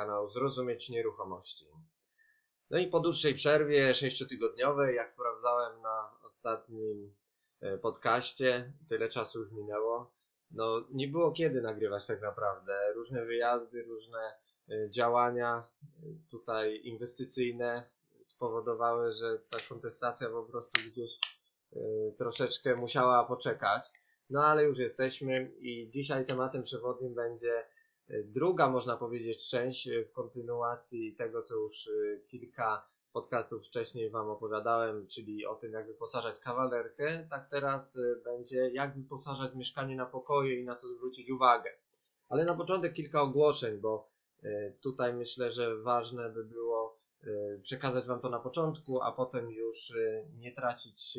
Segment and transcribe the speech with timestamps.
[0.00, 1.66] kanał Zrozumieć Nieruchomości.
[2.70, 7.14] No i po dłuższej przerwie sześciotygodniowej, jak sprawdzałem na ostatnim
[7.60, 10.12] e, podcaście, tyle czasu już minęło,
[10.50, 12.92] no nie było kiedy nagrywać tak naprawdę.
[12.94, 14.18] Różne wyjazdy, różne
[14.68, 17.90] e, działania e, tutaj inwestycyjne
[18.20, 21.18] spowodowały, że ta kontestacja po prostu gdzieś
[22.18, 23.92] troszeczkę musiała poczekać.
[24.30, 27.64] No ale już jesteśmy i dzisiaj tematem przewodnim będzie
[28.24, 34.30] druga, można powiedzieć, część e, w kontynuacji tego, co już e, kilka podcastów wcześniej Wam
[34.30, 37.26] opowiadałem, czyli o tym, jak wyposażać kawalerkę.
[37.30, 41.70] Tak teraz będzie, jak wyposażać mieszkanie na pokoje i na co zwrócić uwagę.
[42.28, 44.10] Ale na początek kilka ogłoszeń, bo
[44.82, 47.00] tutaj myślę, że ważne by było
[47.62, 49.92] przekazać Wam to na początku, a potem już
[50.38, 51.18] nie tracić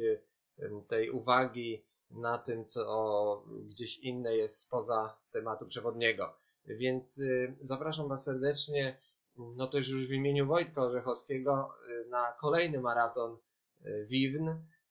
[0.88, 6.41] tej uwagi na tym, co gdzieś inne jest spoza tematu przewodniego.
[6.66, 8.98] Więc y, zapraszam Was serdecznie,
[9.38, 13.38] no też już w imieniu Wojtka Orzechowskiego, y, na kolejny maraton
[13.86, 14.50] y, Wiwn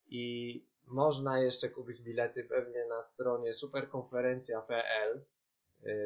[0.09, 5.25] i można jeszcze kupić bilety pewnie na stronie superkonferencja.pl.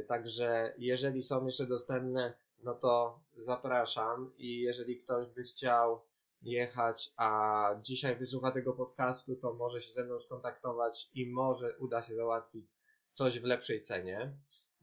[0.08, 6.00] Także jeżeli są jeszcze dostępne, no to zapraszam i jeżeli ktoś by chciał
[6.42, 12.02] jechać, a dzisiaj wysłucha tego podcastu, to może się ze mną skontaktować i może uda
[12.02, 12.66] się załatwić
[13.12, 14.32] coś w lepszej cenie.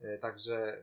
[0.02, 0.82] E, także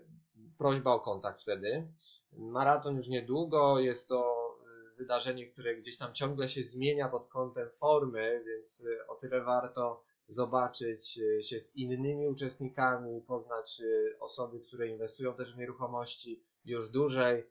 [0.58, 1.88] prośba o kontakt wtedy.
[2.34, 4.50] Maraton już niedługo, jest to
[4.94, 9.42] e, wydarzenie, które gdzieś tam ciągle się zmienia pod kątem formy, więc e, o tyle
[9.42, 13.82] warto zobaczyć się z innymi uczestnikami, poznać
[14.20, 17.44] osoby, które inwestują też w nieruchomości już dłużej,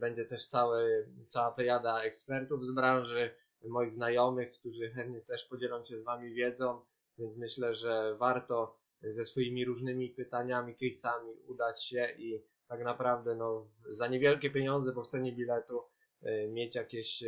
[0.00, 5.98] będzie też cały, cała plejada ekspertów z branży, moich znajomych, którzy chętnie też podzielą się
[5.98, 6.80] z Wami wiedzą,
[7.18, 13.68] więc myślę, że warto ze swoimi różnymi pytaniami, case'ami udać się i tak naprawdę no,
[13.90, 15.82] za niewielkie pieniądze, bo w cenie biletu
[16.22, 17.26] e, mieć jakieś e,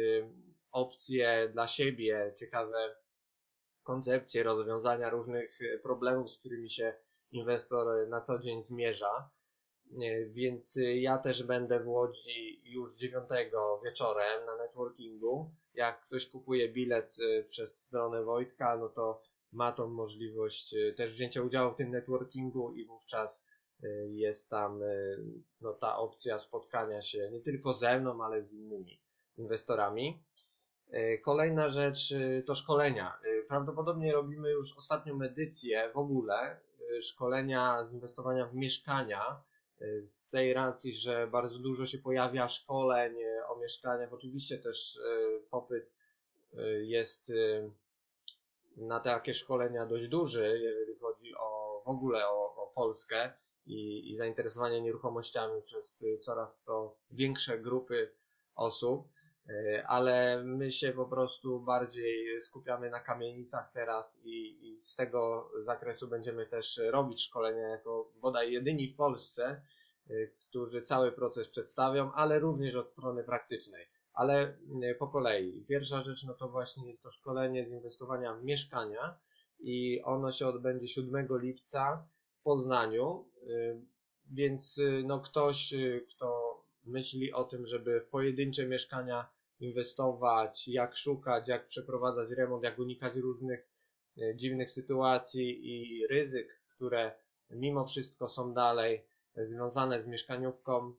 [0.72, 2.96] opcje dla siebie, ciekawe
[3.82, 6.94] koncepcje, rozwiązania różnych problemów, z którymi się
[7.30, 9.30] inwestor na co dzień zmierza.
[10.26, 13.28] Więc y, ja też będę w Łodzi już 9
[13.84, 15.50] wieczorem na networkingu.
[15.74, 21.12] Jak ktoś kupuje bilet y, przez stronę Wojtka, no to ma tą możliwość y, też
[21.12, 23.44] wzięcia udziału w tym networkingu i wówczas
[24.08, 24.80] jest tam
[25.60, 29.00] no, ta opcja spotkania się nie tylko ze mną, ale z innymi
[29.36, 30.22] inwestorami.
[31.24, 32.14] Kolejna rzecz
[32.46, 33.18] to szkolenia.
[33.48, 36.60] Prawdopodobnie robimy już ostatnią edycję w ogóle
[37.02, 39.42] szkolenia z inwestowania w mieszkania
[40.02, 44.12] z tej racji, że bardzo dużo się pojawia szkoleń e, o mieszkaniach.
[44.12, 45.92] Oczywiście też e, popyt
[46.54, 47.32] e, jest
[48.76, 53.32] na takie szkolenia dość duży, jeżeli chodzi o w ogóle o, o Polskę
[53.66, 58.12] i, i zainteresowanie nieruchomościami przez coraz to większe grupy
[58.54, 59.08] osób,
[59.86, 66.08] ale my się po prostu bardziej skupiamy na kamienicach teraz i, i z tego zakresu
[66.08, 69.62] będziemy też robić szkolenia jako bodaj jedyni w Polsce,
[70.10, 73.88] Y, którzy cały proces przedstawią, ale również od strony praktycznej.
[74.20, 75.64] Ale y, po kolei.
[75.68, 79.18] Pierwsza rzecz no to właśnie jest to szkolenie z inwestowania w mieszkania
[79.60, 82.08] i ono się odbędzie 7 lipca
[82.40, 83.80] w Poznaniu, y,
[84.30, 85.74] więc no ktoś,
[86.10, 92.78] kto myśli o tym, żeby w pojedyncze mieszkania inwestować, jak szukać, jak przeprowadzać remont, jak
[92.78, 93.68] unikać różnych
[94.34, 97.12] dziwnych sytuacji i ryzyk, które
[97.50, 99.04] mimo wszystko są dalej
[99.36, 100.94] związane z mieszkaniówką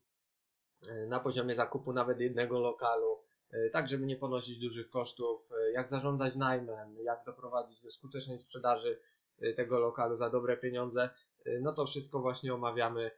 [1.08, 3.20] na poziomie zakupu nawet jednego lokalu,
[3.52, 8.40] e, tak żeby nie ponosić dużych kosztów, e, jak zarządzać najmem, jak doprowadzić do skutecznej
[8.40, 9.00] sprzedaży
[9.56, 11.10] tego lokalu za dobre pieniądze,
[11.62, 13.12] no to wszystko właśnie omawiamy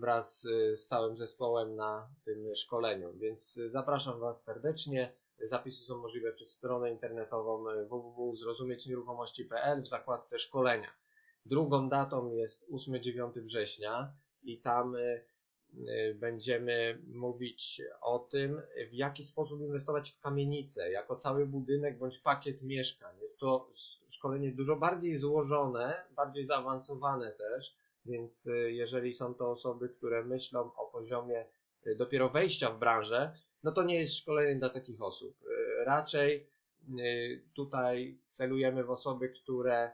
[0.00, 0.42] wraz
[0.74, 5.12] z całym zespołem na tym szkoleniu, więc zapraszam Was serdecznie.
[5.50, 10.90] Zapisy są możliwe przez stronę internetową www.zrozumiecznieruchomości.pl w zakładce szkolenia.
[11.46, 14.12] Drugą datą jest 8-9 września
[14.42, 14.96] i tam
[16.14, 22.62] będziemy mówić o tym, w jaki sposób inwestować w kamienice, jako cały budynek bądź pakiet
[22.62, 23.16] mieszkań.
[23.20, 23.70] Jest to
[24.08, 30.60] szkolenie dużo bardziej złożone, bardziej zaawansowane też, więc y, jeżeli są to osoby, które myślą
[30.76, 31.46] o poziomie
[31.96, 33.32] dopiero wejścia w branżę,
[33.62, 35.36] no to nie jest szkolenie dla takich osób.
[35.84, 36.46] Raczej
[37.54, 39.90] tutaj celujemy w osoby, które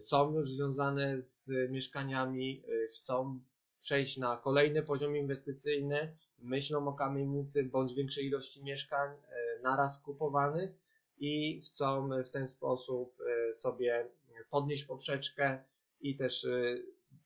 [0.00, 2.62] są już związane z mieszkaniami,
[2.94, 3.40] chcą
[3.86, 10.70] przejść na kolejny poziom inwestycyjny, myślą o kamienicy bądź większej ilości mieszkań e, naraz kupowanych
[11.18, 14.08] i chcą w ten sposób e, sobie
[14.50, 15.64] podnieść poprzeczkę
[16.00, 16.78] i też e,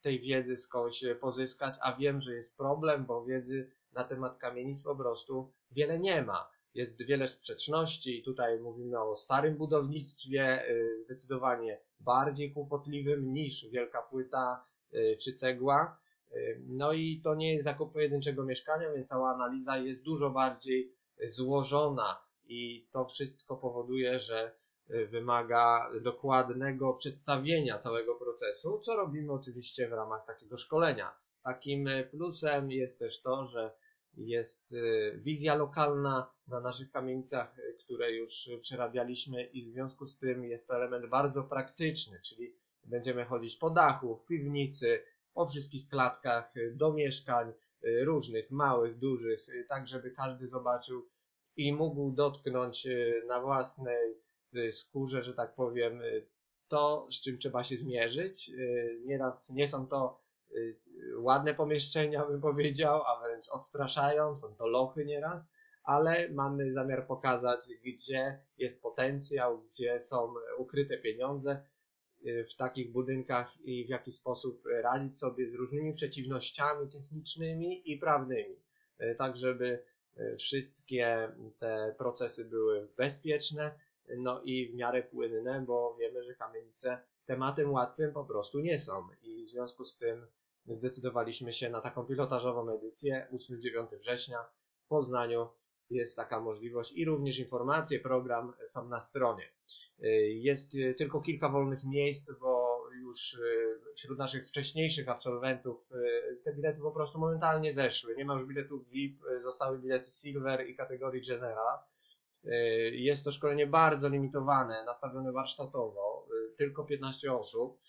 [0.02, 4.96] tej wiedzy skądś pozyskać, a wiem, że jest problem, bo wiedzy na temat kamienic po
[4.96, 6.50] prostu wiele nie ma.
[6.74, 8.22] Jest wiele sprzeczności.
[8.22, 10.64] Tutaj mówimy o starym budownictwie,
[11.04, 14.64] zdecydowanie bardziej kłopotliwym niż wielka płyta
[15.18, 15.99] czy cegła.
[16.32, 20.92] Y, no i to nie jest zakup pojedynczego mieszkania, więc cała analiza jest dużo bardziej
[21.28, 24.52] złożona i to wszystko powoduje, że
[24.88, 31.12] wymaga dokładnego przedstawienia całego procesu, co robimy oczywiście w ramach takiego szkolenia.
[31.42, 33.72] Takim plusem jest też to, że
[34.16, 40.18] jest y, wizja lokalna na naszych kamienicach, y, które już przerabialiśmy i w związku z
[40.18, 42.54] tym jest to element bardzo praktyczny, czyli
[42.84, 45.02] będziemy chodzić po dachu, w piwnicy,
[45.34, 47.52] po wszystkich klatkach, y, do mieszkań
[48.02, 51.08] różnych, małych, dużych, tak żeby każdy zobaczył
[51.56, 52.88] i mógł dotknąć
[53.26, 54.14] na własnej
[54.70, 56.02] skórze, że tak powiem,
[56.68, 58.50] to, z czym trzeba się zmierzyć.
[59.04, 60.20] Nieraz nie są to
[60.56, 60.76] Y,
[61.18, 65.48] ładne pomieszczenia, bym powiedział, a wręcz odstraszają, są to lochy nieraz,
[65.84, 71.79] ale mamy zamiar pokazać, gdzie jest potencjał, gdzie są ukryte pieniądze y,
[72.24, 78.56] w takich budynkach i w jaki sposób radzić sobie z różnymi przeciwnościami technicznymi i prawnymi,
[79.00, 79.82] y, tak żeby
[80.38, 83.74] wszystkie te procesy były bezpieczne,
[84.18, 89.08] no i w miarę płynne, bo wiemy, że kamienice tematem łatwym po prostu nie są
[89.22, 90.26] i w związku z tym
[90.66, 94.38] zdecydowaliśmy się na taką pilotażową edycję 8-9 września
[94.84, 95.48] w Poznaniu.
[95.90, 99.44] Jest taka możliwość i również informacje, program są na stronie.
[100.28, 106.80] Jest tylko kilka wolnych miejsc, bo już y, wśród naszych wcześniejszych absolwentów y, te bilety
[106.80, 108.16] po prostu momentalnie zeszły.
[108.16, 111.78] Nie ma już biletów VIP, y, zostały bilety Silver i kategorii General.
[112.92, 116.26] Jest to szkolenie bardzo limitowane, nastawione warsztatowo,
[116.56, 117.80] tylko 15 osób.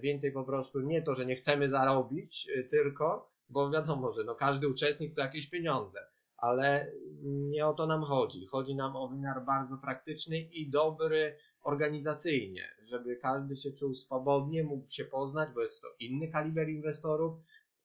[0.00, 4.68] Więcej po prostu nie to, że nie chcemy zarobić, tylko, bo wiadomo, że no każdy
[4.68, 6.06] uczestnik to jakieś pieniądze,
[6.44, 6.92] ale
[7.24, 8.46] nie o to nam chodzi.
[8.46, 14.90] Chodzi nam o wymiar bardzo praktyczny i dobry organizacyjnie, żeby każdy się czuł swobodnie, mógł
[14.90, 17.38] się poznać, bo jest to inny kaliber inwestorów.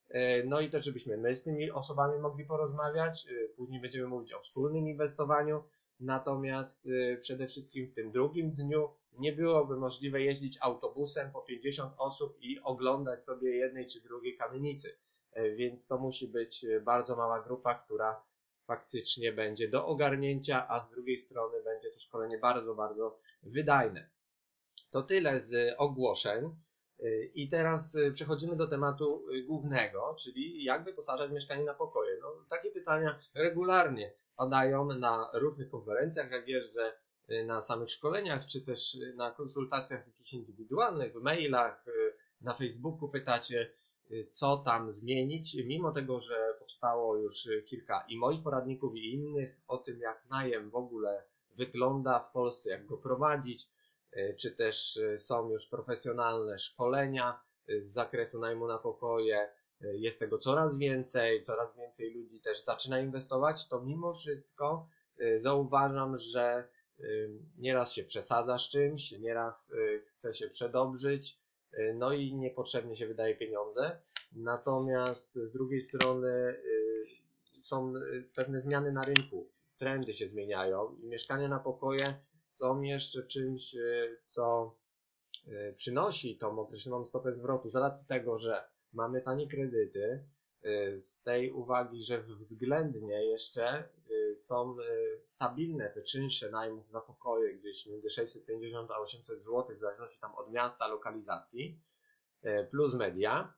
[0.10, 3.28] E, no i też, żebyśmy my z tymi osobami mogli porozmawiać.
[3.56, 5.64] Później będziemy mówić o wspólnym inwestowaniu.
[6.00, 6.88] Natomiast
[7.22, 8.90] przede wszystkim w tym drugim dniu
[9.20, 14.98] nie byłoby możliwe jeździć autobusem po 50 osób i oglądać sobie jednej czy drugiej kamienicy.
[15.34, 18.22] E, więc to musi być e, bardzo mała grupa, która
[18.69, 24.10] faktycznie będzie do ogarnięcia, a z drugiej strony będzie to szkolenie bardzo, bardzo wydajne.
[24.92, 26.56] To tyle z ogłoszeń.
[27.33, 32.18] I teraz przechodzimy do tematu głównego, czyli jak wyposażać mieszkanie na pokoje.
[32.21, 36.94] No, takie pytania regularnie padają na różnych konferencjach, jak jeżdżę
[37.31, 42.54] Y, na samych szkoleniach, czy też y, na konsultacjach jakichś indywidualnych, w mailach, y, na
[42.54, 43.72] Facebooku pytacie,
[44.32, 49.78] co tam zmienić, mimo tego, że powstało już kilka i moich poradników, i innych o
[49.78, 51.24] tym, jak najem w ogóle
[51.58, 53.70] wygląda w Polsce, jak go prowadzić,
[54.40, 59.50] czy też są już profesjonalne szkolenia z zakresu najmu na pokoje,
[59.82, 64.88] jest tego coraz więcej, coraz więcej ludzi też zaczyna inwestować, to mimo wszystko
[65.38, 66.68] zauważam, że
[67.58, 69.74] nieraz się przesadza z czymś, nieraz
[70.06, 71.39] chce się przedobrzyć,
[71.96, 74.02] no i niepotrzebnie się wydaje pieniądze.
[74.36, 77.94] Natomiast z drugiej strony y, są
[78.36, 82.14] pewne zmiany na rynku, trendy się zmieniają i mieszkania na pokoje
[82.50, 83.76] są jeszcze czymś,
[84.28, 84.76] co
[85.76, 90.24] przynosi tą określoną stopę zwrotu z racji tego, że mamy tanie kredyty,
[90.98, 93.89] z tej uwagi, że względnie jeszcze
[94.39, 94.86] są e,
[95.24, 100.36] stabilne te czynsze najmów za pokoje gdzieś między 650 a 800 zł, w zależności tam
[100.36, 101.80] od miasta, lokalizacji,
[102.72, 103.54] plus media.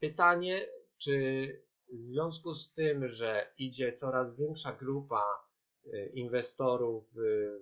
[0.00, 0.66] Pytanie,
[0.98, 1.46] czy
[1.92, 5.24] w związku z tym, że idzie coraz większa grupa
[6.12, 7.04] inwestorów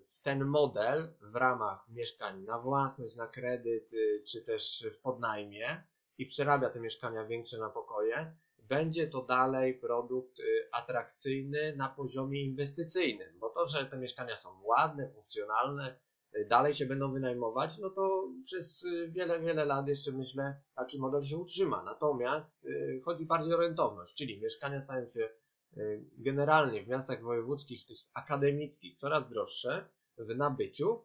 [0.07, 3.91] w ten model w ramach mieszkań na własność, na kredyt,
[4.27, 5.83] czy też w podnajmie
[6.19, 8.33] i przerabia te mieszkania większe na pokoje,
[8.69, 14.49] będzie to dalej produkt y, atrakcyjny na poziomie inwestycyjnym, bo to, że te mieszkania są
[14.63, 15.99] ładne, funkcjonalne,
[16.37, 20.99] y, dalej się będą wynajmować, no to przez y, wiele, wiele lat jeszcze myślę taki
[20.99, 21.83] model się utrzyma.
[21.83, 22.67] Natomiast
[23.05, 25.29] chodzi bardziej o rentowność, czyli mieszkania stają się
[26.19, 31.05] generalnie w miastach wojewódzkich, tych akademickich, coraz droższe w nabyciu.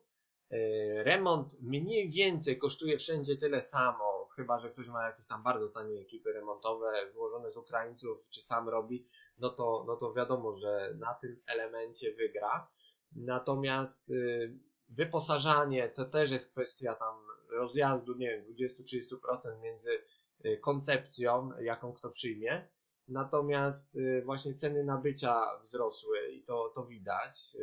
[1.03, 4.10] Remont mniej więcej kosztuje wszędzie tyle samo,
[4.41, 8.69] chyba że ktoś ma jakieś tam bardzo tanie ekipy remontowe złożone z Ukraińców, czy sam
[8.69, 9.07] robi,
[9.39, 12.67] no to, no to wiadomo, że na tym elemencie wygra.
[13.15, 17.15] Natomiast y, wyposażanie to też jest kwestia tam
[17.51, 19.89] rozjazdu, nie wiem, 20-30% między
[20.61, 22.67] koncepcją, jaką kto przyjmie.
[23.07, 27.57] Natomiast właśnie ceny nabycia wzrosły i to, to widać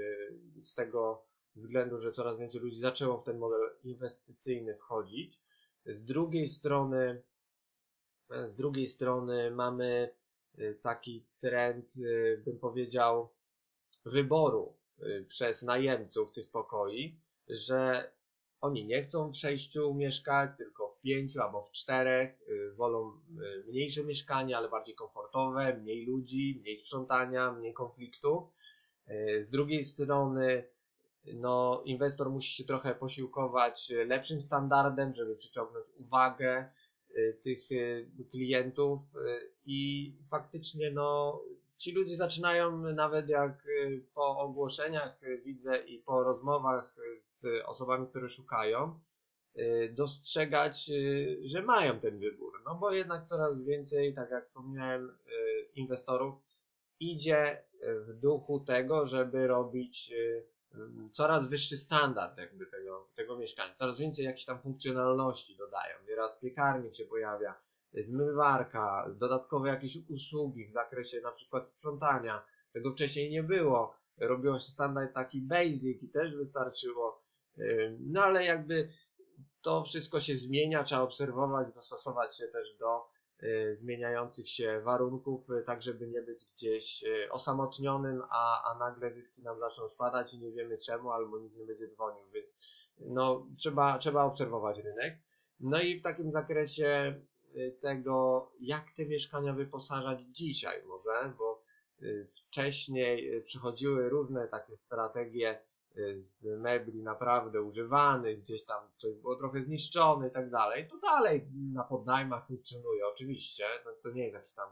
[0.63, 1.25] z tego
[1.59, 5.41] względu, że coraz więcej ludzi zaczęło w ten model inwestycyjny wchodzić.
[5.89, 7.23] Z drugiej strony,
[8.31, 10.15] z drugiej strony mamy
[10.83, 11.95] taki trend,
[12.45, 13.29] bym powiedział,
[14.05, 14.77] wyboru
[15.29, 18.11] przez najemców tych pokoi, że
[18.61, 22.41] oni nie chcą w sześciu mieszkać, tylko w pięciu albo w czterech.
[22.49, 28.51] Y, wolą y, mniejsze mieszkania, ale bardziej komfortowe, mniej ludzi, mniej sprzątania, mniej konfliktu.
[29.09, 30.69] Y, z drugiej strony,
[31.25, 36.71] no, inwestor musi się trochę posiłkować lepszym standardem, żeby przyciągnąć uwagę
[37.43, 37.69] tych
[38.31, 39.01] klientów
[39.65, 41.41] i faktycznie, no,
[41.79, 48.07] ci ludzie zaczynają nawet jak y, po ogłoszeniach y, widzę i po rozmowach z osobami,
[48.07, 49.01] które szukają,
[49.57, 50.91] y, dostrzegać,
[51.45, 52.53] że mają ten wybór.
[52.65, 55.19] No bo jednak coraz więcej, tak jak wspomniałem,
[55.75, 56.35] inwestorów
[57.01, 60.13] idzie w duchu tego, żeby robić
[61.13, 63.75] coraz wyższy standard jakby tego, tego mieszkania.
[63.75, 65.97] Coraz więcej jakichś tam funkcjonalności dodają.
[66.09, 67.55] Nieraz piekarnik się pojawia,
[67.93, 72.45] zmywarka, dodatkowe jakieś usługi w zakresie na przykład sprzątania.
[72.73, 73.95] Tego wcześniej nie było.
[74.19, 77.23] Robiło się standard taki basic i też wystarczyło.
[78.01, 78.93] No ale jakby
[79.63, 83.18] to wszystko się zmienia, trzeba obserwować, dostosować się też do
[83.73, 89.43] zmieniających się warunków, y, tak żeby nie być gdzieś y, osamotnionym, a, a nagle zyski
[89.43, 92.57] nam zaczną spadać i nie wiemy czemu, albo nikt nie będzie dzwonił, więc
[92.99, 95.19] no, trzeba, trzeba obserwować rynek.
[95.61, 97.15] No i w takim zakresie
[97.57, 101.63] Y, tego, jak te mieszkania wyposażać dzisiaj może, bo
[102.03, 105.61] y, wcześniej y, przychodziły różne takie strategie
[106.17, 111.49] z mebli naprawdę używanych, gdzieś tam coś było trochę zniszczone i tak dalej, to dalej
[111.73, 114.69] na podnajmach funkcjonuje oczywiście, to, to nie jest jakiś tam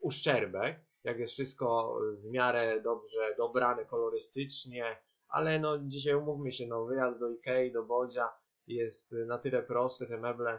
[0.00, 4.96] uszczerbek, jak jest wszystko w miarę dobrze dobrane kolorystycznie,
[5.28, 8.28] ale no dzisiaj umówmy się, no wyjazd do Ikei, do Bodzia
[8.66, 10.58] jest na tyle prosty, te meble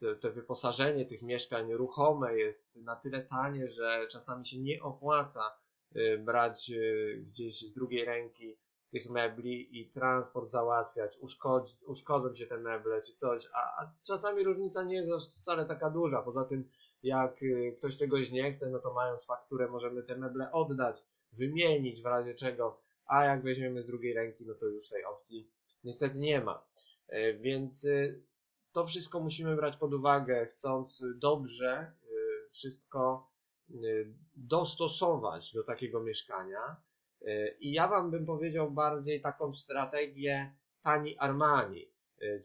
[0.00, 5.40] to, to wyposażenie tych mieszkań ruchome jest na tyle tanie, że czasami się nie opłaca
[5.96, 8.56] y, brać y, gdzieś z drugiej ręki
[8.92, 14.44] tych mebli i transport załatwiać, uszkodzi, uszkodzą się te meble czy coś, a, a czasami
[14.44, 16.22] różnica nie jest wcale taka duża.
[16.22, 16.70] Poza tym,
[17.02, 22.02] jak y, ktoś czegoś nie chce, no to mając fakturę możemy te meble oddać, wymienić
[22.02, 25.50] w razie czego, a jak weźmiemy z drugiej ręki, no to już tej opcji
[25.84, 26.66] niestety nie ma.
[27.40, 27.86] Więc
[28.72, 33.30] to wszystko musimy brać pod uwagę, chcąc dobrze y, wszystko
[33.70, 36.76] y, dostosować do takiego mieszkania.
[37.22, 41.90] Y, I ja Wam bym powiedział bardziej taką strategię tani Armani,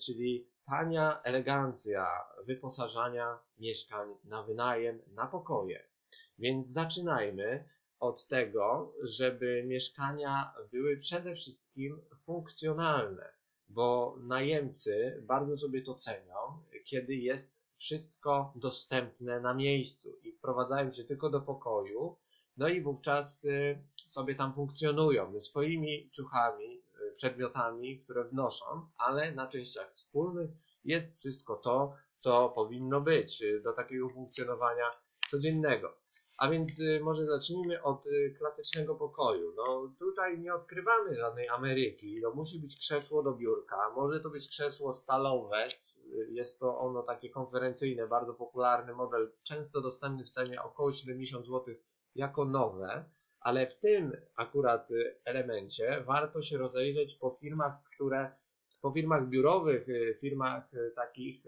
[0.01, 2.07] czyli tania elegancja
[2.45, 5.83] wyposażania mieszkań na wynajem, na pokoje.
[6.39, 7.65] Więc zaczynajmy
[7.99, 13.35] od tego, żeby mieszkania były przede wszystkim funkcjonalne
[13.69, 16.35] bo najemcy bardzo sobie to cenią,
[16.85, 22.17] kiedy jest wszystko dostępne na miejscu i wprowadzają się tylko do pokoju,
[22.57, 23.83] no i wówczas y,
[24.15, 28.65] sobie tam funkcjonują swoimi ciuchami, y, przedmiotami, które wnoszą,
[28.97, 30.49] ale na częściach wspólnych
[30.85, 34.91] jest wszystko to, co powinno być y, do takiego funkcjonowania
[35.31, 35.97] codziennego.
[36.37, 38.03] A więc y, może zacznijmy od
[38.37, 39.53] klasycznego pokoju.
[39.57, 42.19] No tutaj nie odkrywamy żadnej Ameryki.
[42.21, 43.91] No musi być krzesło do biurka.
[43.95, 45.67] Może to być krzesło stalowe.
[46.29, 51.75] Jest to ono takie konferencyjne, bardzo popularny model, często dostępny w cenie około 70 zł
[52.15, 53.14] jako nowe.
[53.45, 54.89] Ale w tym akurat
[55.25, 58.31] elemencie warto się rozejrzeć po firmach, które
[58.81, 59.87] po firmach biurowych,
[60.21, 61.43] firmach takich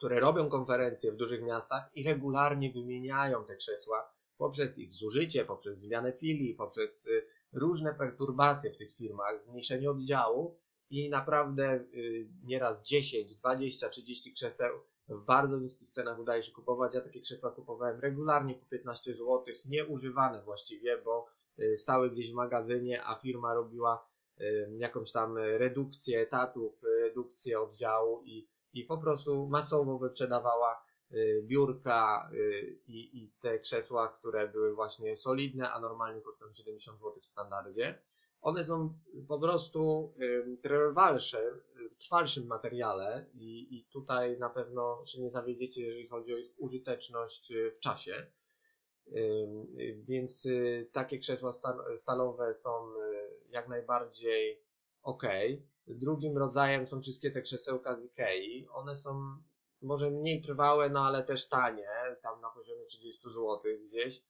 [0.00, 5.78] które robią konferencje w dużych miastach i regularnie wymieniają te krzesła poprzez ich zużycie, poprzez
[5.78, 10.58] zmianę filii, poprzez y, różne perturbacje w tych firmach, zmniejszenie oddziału
[10.90, 14.80] i naprawdę y, nieraz 10, 20, 30 krzeseł
[15.10, 16.94] w bardzo niskich cenach udaje się kupować.
[16.94, 21.26] Ja takie krzesła kupowałem regularnie po 15 zł, nieużywane właściwie, bo
[21.58, 24.10] y, stały gdzieś w magazynie, a firma robiła
[24.78, 32.78] jakąś tam redukcję etatów, redukcję oddziału i i po prostu masowo wyprzedawała y, biurka y,
[32.86, 38.02] i, i te krzesła, które były właśnie solidne, a normalnie kosztują 70 zł w standardzie.
[38.40, 38.94] One są
[39.28, 41.52] po prostu y, trwalsze,
[41.92, 46.52] w trwalszym materiale i, i tutaj na pewno się nie zawiedziecie, jeżeli chodzi o ich
[46.58, 48.26] użyteczność w czasie.
[49.96, 50.48] Więc
[50.92, 51.52] takie krzesła
[51.96, 52.70] stalowe są
[53.50, 54.62] jak najbardziej
[55.02, 55.22] ok.
[55.86, 58.68] Drugim rodzajem są wszystkie te krzesełka z Ikei.
[58.68, 59.36] One są
[59.82, 61.88] może mniej trwałe, no ale też tanie,
[62.22, 64.22] tam na poziomie 30 zł gdzieś,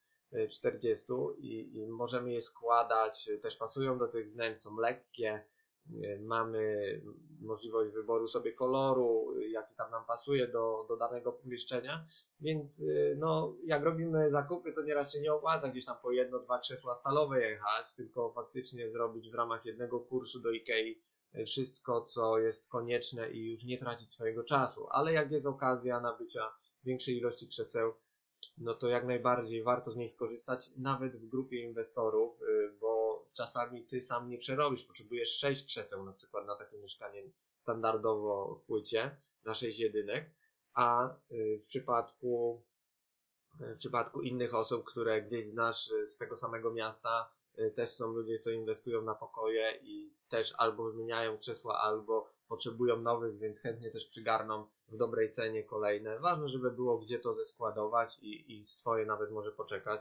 [0.51, 1.07] 40
[1.39, 5.45] i, i możemy je składać, też pasują do tych wnętrz, są lekkie,
[6.21, 7.01] mamy
[7.41, 12.07] możliwość wyboru sobie koloru, jaki tam nam pasuje do, do danego pomieszczenia,
[12.41, 12.83] więc
[13.17, 16.97] no, jak robimy zakupy, to nieraz się nie opłaca gdzieś tam po jedno, dwa krzesła
[16.97, 21.03] stalowe jechać, tylko faktycznie zrobić w ramach jednego kursu do Ikei
[21.47, 24.87] wszystko, co jest konieczne i już nie tracić swojego czasu.
[24.91, 26.53] Ale jak jest okazja nabycia
[26.85, 27.95] większej ilości krzeseł,
[28.59, 33.87] no to jak najbardziej warto z niej skorzystać, nawet w grupie inwestorów, y, bo czasami
[33.87, 37.23] ty sam nie przerobisz, potrzebujesz 6 krzeseł na przykład na takie mieszkanie
[37.63, 40.31] standardowo w płycie, na 6 jedynek,
[40.75, 42.63] a y, w przypadku
[43.61, 48.39] w przypadku innych osób, które gdzieś znasz z tego samego miasta, y, też są ludzie,
[48.39, 54.07] co inwestują na pokoje i też albo wymieniają krzesła, albo potrzebują nowych, więc chętnie też
[54.07, 56.19] przygarną w dobrej cenie kolejne.
[56.19, 60.01] Ważne, żeby było gdzie to zeskładować i, i swoje nawet może poczekać.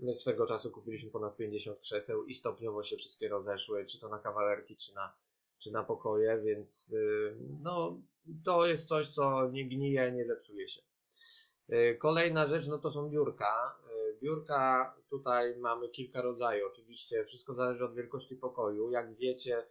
[0.00, 4.18] My swego czasu kupiliśmy ponad 50 krzeseł i stopniowo się wszystkie rozeszły, czy to na
[4.18, 5.12] kawalerki, czy na,
[5.58, 8.00] czy na pokoje, więc yy, no,
[8.44, 10.82] to jest coś, co nie gnije, nie zepsuje się.
[11.68, 13.78] Yy, kolejna rzecz, no to są biurka.
[13.90, 16.72] Yy, biurka tutaj mamy kilka rodzajów.
[16.72, 18.90] Oczywiście wszystko zależy od wielkości pokoju.
[18.90, 19.66] Jak wiecie,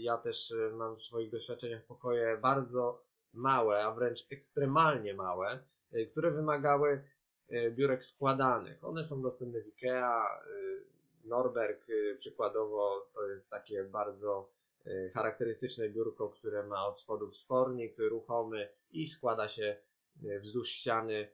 [0.00, 3.02] ja też y, mam w swoich doświadczeniach pokoje bardzo
[3.32, 5.58] małe, a wręcz ekstremalnie małe,
[5.94, 7.04] y, które wymagały
[7.52, 8.84] y, biurek składanych.
[8.84, 10.24] One są dostępne w IKEA.
[11.24, 11.86] Norberg
[12.18, 14.50] przykładowo to jest takie bardzo
[15.14, 19.76] charakterystyczne biurko, które ma od spodu wspornik ruchomy i składa się
[20.40, 21.28] wzdłuż ściany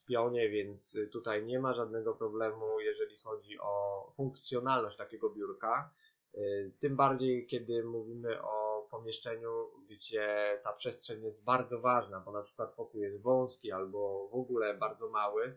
[0.00, 5.90] w pionie, więc tutaj nie ma żadnego problemu, jeżeli chodzi o funkcjonalność takiego biurka.
[6.38, 12.42] Y, tym bardziej, kiedy mówimy o pomieszczeniu, gdzie ta przestrzeń jest bardzo ważna, bo na
[12.42, 15.54] przykład pokój jest wąski albo w ogóle bardzo mały.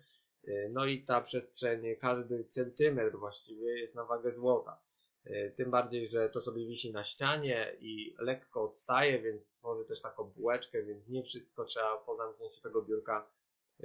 [0.48, 4.82] Y, no i ta przestrzeń, każdy centymetr właściwie jest na wagę złota.
[5.28, 10.02] Y, tym bardziej, że to sobie wisi na ścianie i lekko odstaje, więc tworzy też
[10.02, 13.28] taką bułeczkę, więc nie wszystko trzeba po zamknięciu tego biurka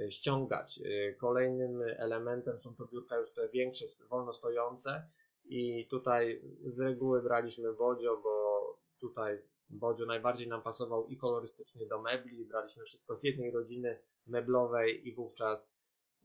[0.09, 0.79] ściągać.
[1.17, 5.07] Kolejnym elementem są to biurka już te większe, wolno stojące,
[5.45, 12.01] i tutaj z reguły braliśmy Bodzio, bo tutaj Bodzio najbardziej nam pasował i kolorystycznie do
[12.01, 12.45] mebli.
[12.45, 15.73] Braliśmy wszystko z jednej rodziny meblowej i wówczas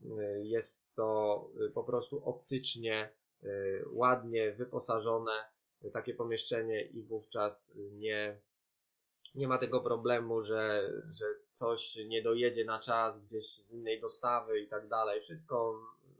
[0.01, 0.07] y,
[0.43, 3.09] jest to y, po prostu optycznie
[3.43, 5.31] y, ładnie wyposażone
[5.93, 8.41] takie pomieszczenie i wówczas nie,
[9.35, 14.59] nie ma tego problemu, że, że coś nie dojedzie na czas gdzieś z innej dostawy
[14.59, 15.21] i tak dalej.
[15.21, 15.79] Wszystko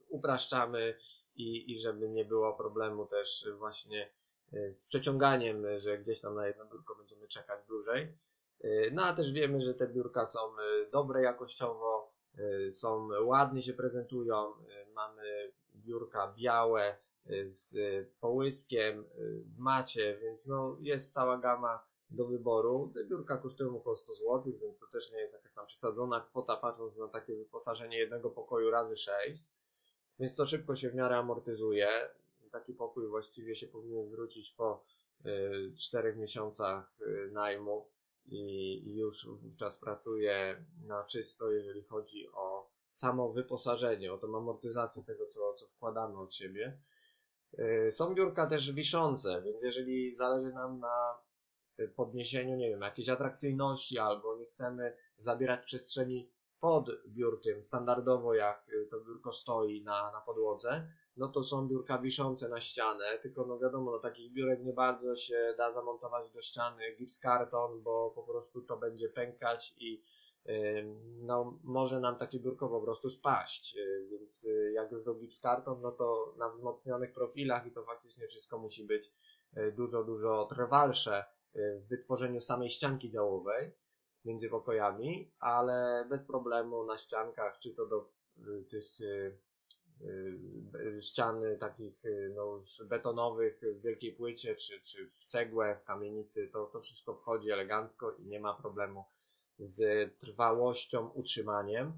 [0.09, 0.97] upraszczamy,
[1.39, 4.09] i, i żeby nie było problemu też właśnie
[4.53, 8.17] e, z przeciąganiem, że gdzieś tam na jedno biurko będziemy czekać dłużej.
[8.61, 12.19] E, no a też wiemy, że te biurka są e, dobre jakościowo,
[12.71, 14.51] są ładnie się prezentują.
[14.93, 16.97] Mamy biurka białe
[17.45, 17.73] z
[18.19, 19.05] połyskiem
[19.45, 22.91] w macie, więc no jest cała gama do wyboru.
[22.95, 26.57] Te biurka kosztują około 100 zł, więc to też nie jest jakaś tam przesadzona kwota,
[26.57, 29.49] patrząc na takie wyposażenie jednego pokoju razy 6
[30.19, 31.89] więc to szybko się w miarę amortyzuje.
[32.51, 34.83] Taki pokój właściwie się powinien zwrócić po
[35.25, 37.89] y, 4 miesiącach y, najmu
[38.25, 45.27] i już wówczas pracuje na czysto, jeżeli chodzi o samo wyposażenie, o tą amortyzację tego,
[45.27, 46.79] co, co wkładamy od siebie.
[47.59, 51.17] Y, są biurka też wiszące, więc jeżeli zależy nam na
[51.95, 58.87] podniesieniu, nie wiem, jakiejś atrakcyjności albo nie chcemy zabierać przestrzeni pod biurkiem, standardowo jak y,
[58.91, 63.59] to biurko stoi na, na podłodze, no to są biurka wiszące na ścianę, tylko no
[63.59, 68.23] wiadomo, no takich biurek nie bardzo się da zamontować do ściany gips karton, bo po
[68.23, 70.03] prostu to będzie pękać i
[70.45, 75.15] yy, no może nam takie biurko po prostu spaść, yy, więc yy, jak już do
[75.15, 79.13] gips karton, no to na wzmocnionych profilach i to faktycznie wszystko musi być
[79.57, 83.71] y, dużo, dużo trwalsze y, w wytworzeniu samej ścianki działowej,
[84.25, 89.37] między pokojami, ale bez problemu na ściankach, czy to do y, tych y,
[90.75, 92.03] y, ścian takich
[92.35, 97.51] no, betonowych w wielkiej płycie, czy, czy w cegłę, w kamienicy, to, to wszystko wchodzi
[97.51, 99.05] elegancko i nie ma problemu
[99.59, 101.93] z trwałością, utrzymaniem.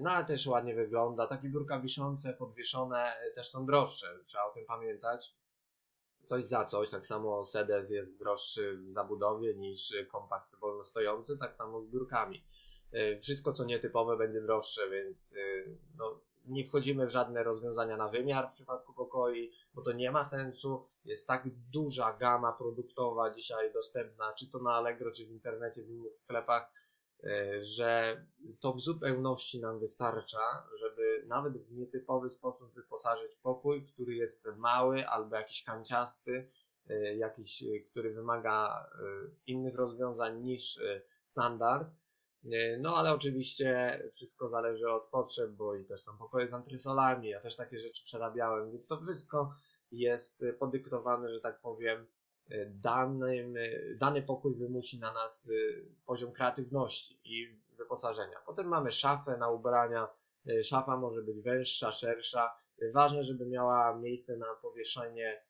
[0.00, 1.26] No ale też ładnie wygląda.
[1.26, 5.39] Takie biurka wiszące, podwieszone też są droższe, trzeba o tym pamiętać
[6.30, 6.90] coś za coś.
[6.90, 12.44] Tak samo sedes jest droższy w zabudowie niż kompakt wolno stojący, tak samo z biurkami.
[12.94, 18.08] Y, wszystko co nietypowe będzie droższe, więc y, no, nie wchodzimy w żadne rozwiązania na
[18.08, 20.88] wymiar w przypadku pokoi, bo to nie ma sensu.
[21.04, 25.90] Jest tak duża gama produktowa dzisiaj dostępna, czy to na Allegro, czy w internecie, w
[25.90, 26.72] innych sklepach,
[27.62, 28.22] że
[28.60, 35.08] to w zupełności nam wystarcza, żeby nawet w nietypowy sposób wyposażyć pokój, który jest mały
[35.08, 36.50] albo jakiś kanciasty,
[36.88, 38.90] e, jakiś, który wymaga
[39.46, 40.80] innych rozwiązań niż
[41.22, 41.88] standard.
[42.78, 47.40] No ale oczywiście wszystko zależy od potrzeb, bo i też są pokoje z antresolami, ja
[47.40, 49.54] też takie rzeczy przerabiałem, więc to wszystko
[49.92, 52.06] jest podyktowane, że tak powiem,
[52.66, 53.54] danym,
[53.96, 58.36] dany pokój wymusi na nas y, poziom kreatywności i wyposażenia.
[58.46, 60.08] Potem mamy szafę na ubrania.
[60.62, 62.56] Szafa może być węższa, szersza.
[62.94, 65.42] Ważne, żeby miała miejsce na powieszenie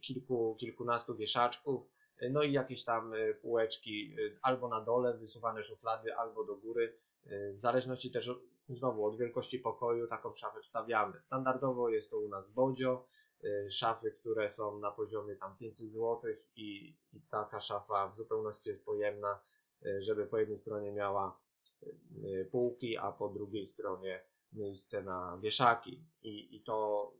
[0.00, 1.82] kilku, kilkunastu wieszaczków.
[2.30, 6.96] No i jakieś tam półeczki albo na dole, wysuwane szuflady, albo do góry.
[7.26, 8.30] W zależności też
[8.68, 11.20] znowu od wielkości pokoju taką szafę wstawiamy.
[11.20, 13.06] Standardowo jest to u nas bodzio.
[13.44, 16.20] Y, szafy, które są na poziomie tam 500 zł
[16.56, 19.40] i, i taka szafa w zupełności jest pojemna,
[19.86, 21.40] y, żeby po jednej stronie miała
[21.82, 26.04] y, półki, a po drugiej stronie miejsce na wieszaki.
[26.22, 27.10] I, i to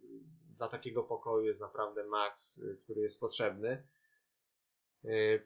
[0.56, 3.87] dla takiego pokoju jest naprawdę maks, który jest potrzebny.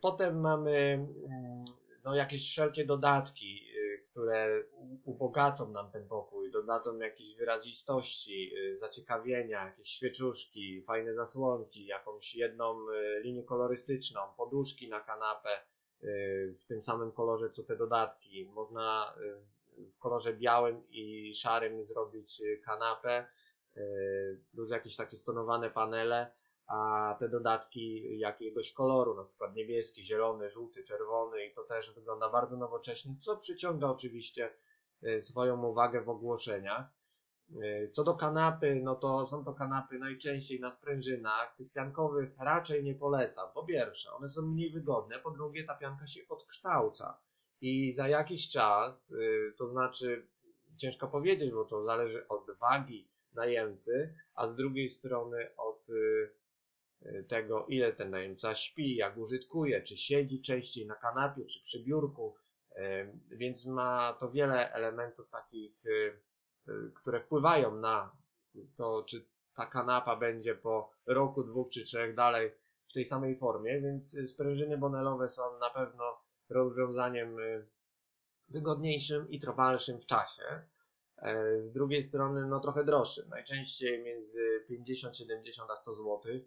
[0.01, 0.77] Potem mamy
[1.29, 1.65] mm,
[2.05, 3.67] no, jakieś wszelkie dodatki,
[4.15, 4.65] które
[5.05, 12.91] ubogacą nam ten pokój, dodadzą jakiejś wyrazistości, y, zaciekawienia, jakieś świeczuszki, fajne zasłonki, jakąś jedną
[12.91, 15.51] y, linię kolorystyczną, poduszki na kanapę
[16.03, 18.47] y, w tym samym kolorze co te dodatki.
[18.47, 19.15] Można
[19.79, 23.27] w kolorze białym i szarym zrobić kanapę,
[24.53, 26.31] plus jakieś takie stonowane panele,
[26.67, 32.31] a te dodatki jakiegoś koloru, na przykład niebieski, zielony, żółty, czerwony i to też wygląda
[32.31, 34.55] bardzo nowocześnie, co przyciąga oczywiście
[35.03, 36.87] e, swoją uwagę w ogłoszeniach.
[37.63, 42.85] E, co do kanapy, no to są to kanapy najczęściej na sprężynach, tych piankowych raczej
[42.85, 43.49] nie polecam.
[43.55, 47.21] Po pierwsze, one są mniej wygodne, po drugie ta pianka się odkształca
[47.61, 50.29] i za jakiś czas, e, to znaczy
[50.77, 56.44] ciężko powiedzieć, bo to zależy od wagi najemcy, a z drugiej strony od Y,
[57.29, 62.37] tego, ile ten najemca śpi, jak użytkuje, czy siedzi częściej na kanapie, czy przy biurku,
[62.77, 62.79] y,
[63.31, 66.21] więc ma to wiele elementów takich, y,
[66.95, 68.17] które wpływają na
[68.77, 72.51] to, czy ta kanapa będzie po roku, dwóch czy trzech dalej
[72.89, 76.05] w tej samej formie, więc sprężyny bonelowe są na pewno
[76.49, 77.37] rozwiązaniem
[78.49, 80.43] wygodniejszym i trwalszym w czasie.
[81.61, 86.45] Z drugiej strony, no trochę droższym, najczęściej między 50, 70 a 100 zł Y,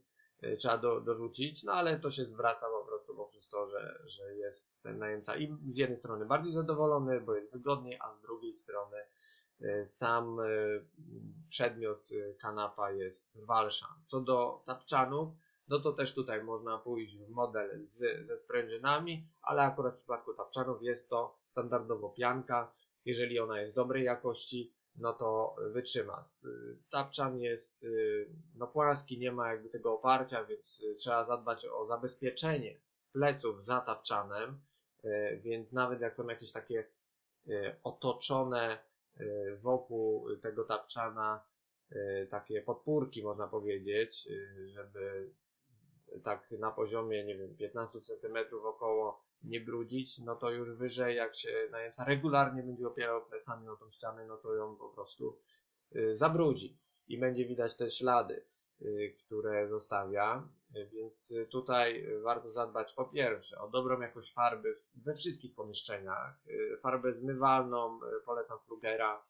[0.60, 4.82] trzeba do, dorzucić, no ale to się zwraca po prostu poprzez to, że, że jest
[4.84, 8.98] ten najemca i z jednej strony bardziej zadowolony, bo jest wygodniej, a z drugiej strony
[9.62, 10.86] y, sam y,
[11.50, 13.88] przedmiot kanapa jest walsza.
[14.08, 15.30] Co do tapczanów,
[15.68, 20.34] no to też tutaj można pójść w model z, ze sprężynami, ale akurat w przypadku
[20.34, 22.72] tapczanów jest to standardowo pianka.
[23.06, 26.24] Jeżeli ona jest dobrej jakości, no to wytrzyma.
[26.90, 31.86] Tapczan jest y, no płaski, nie ma jakby tego oparcia, więc y, trzeba zadbać o
[31.86, 32.80] zabezpieczenie
[33.12, 34.62] pleców za tapczanem,
[35.06, 36.88] y, więc nawet jak są jakieś takie
[37.84, 38.78] otoczone
[39.62, 41.44] wokół tego tapczana
[42.30, 44.30] takie podpórki można powiedzieć,
[44.66, 45.34] żeby
[46.24, 51.36] tak na poziomie, nie wiem, 15 cm około nie brudzić, no to już wyżej, jak
[51.36, 55.38] się najemca regularnie będzie opierał plecami o tą ścianę, no to ją po prostu
[55.96, 56.78] y, zabrudzi.
[57.08, 58.46] I będzie widać te ślady,
[58.82, 65.16] y, które zostawia, y, więc tutaj warto zadbać po pierwsze o dobrą jakość farby we
[65.16, 66.40] wszystkich pomieszczeniach,
[66.82, 69.24] farbę zmywalną, polecam Flugera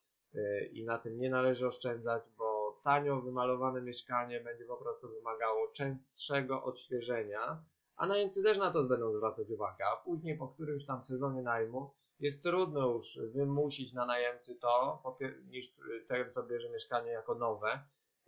[0.71, 6.63] i na tym nie należy oszczędzać, bo tanio wymalowane mieszkanie będzie po prostu wymagało częstszego
[6.63, 7.63] odświeżenia,
[7.97, 11.91] a najemcy też na to będą zwracać uwagę, a później po którymś tam sezonie najmu
[12.19, 15.03] jest trudno już wymusić na najemcy to,
[15.49, 15.73] niż
[16.07, 17.79] ten, co bierze mieszkanie jako nowe,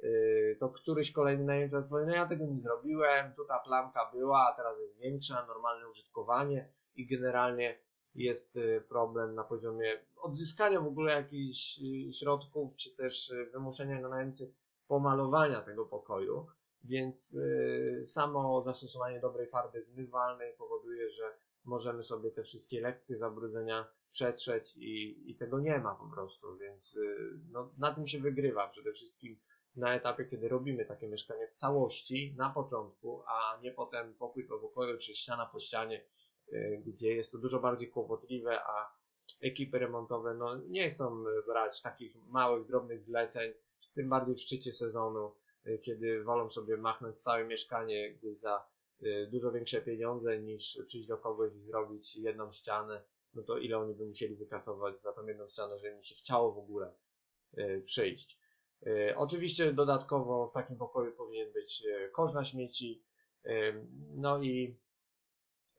[0.03, 4.47] yy, to któryś kolejny najemca powie, no ja tego nie zrobiłem, tu ta plamka była,
[4.47, 7.79] a teraz jest większa, normalne użytkowanie i generalnie
[8.15, 14.10] jest yy, problem na poziomie odzyskania w ogóle jakichś yy, środków, czy też wymuszenia na
[14.10, 14.53] najemcy
[14.88, 16.47] pomalowania tego pokoju.
[16.83, 21.23] Więc y, samo zastosowanie dobrej farby zmywalnej powoduje, że
[21.65, 26.95] możemy sobie te wszystkie lekkie zabrudzenia przetrzeć i, i tego nie ma po prostu, więc
[26.95, 27.17] y,
[27.51, 29.39] no, na tym się wygrywa przede wszystkim
[29.75, 34.59] na etapie, kiedy robimy takie mieszkanie w całości, na początku, a nie potem pokój po
[34.59, 36.05] pokoju, czy ściana po ścianie,
[36.53, 38.99] y, gdzie jest to dużo bardziej kłopotliwe, a
[39.41, 43.53] ekipy remontowe no, nie chcą brać takich małych, drobnych zleceń,
[43.95, 45.31] tym bardziej w szczycie sezonu,
[45.82, 48.65] kiedy wolą sobie machnąć całe mieszkanie gdzieś za
[49.04, 53.02] y, dużo większe pieniądze niż przyjść do kogoś i zrobić jedną ścianę
[53.34, 56.52] no to ile oni by musieli wykasować za tą jedną ścianę, żeby mi się chciało
[56.52, 56.93] w ogóle
[57.86, 58.39] przyjść.
[59.15, 63.04] Oczywiście dodatkowo w takim pokoju powinien być kosz na śmieci,
[64.15, 64.80] no i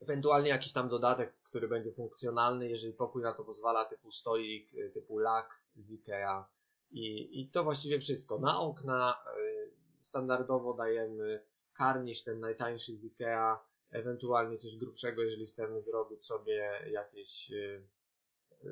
[0.01, 5.17] ewentualnie jakiś tam dodatek, który będzie funkcjonalny, jeżeli pokój na to pozwala, typu stoik, typu
[5.17, 6.49] lak z Ikea
[6.91, 8.39] i, i to właściwie wszystko.
[8.39, 9.23] Na okna
[10.11, 11.43] standardowo dajemy
[11.77, 13.59] karnisz, ten najtańszy z Ikea,
[13.91, 17.87] ewentualnie coś grubszego, jeżeli chcemy zrobić sobie jakieś y,
[18.63, 18.67] y,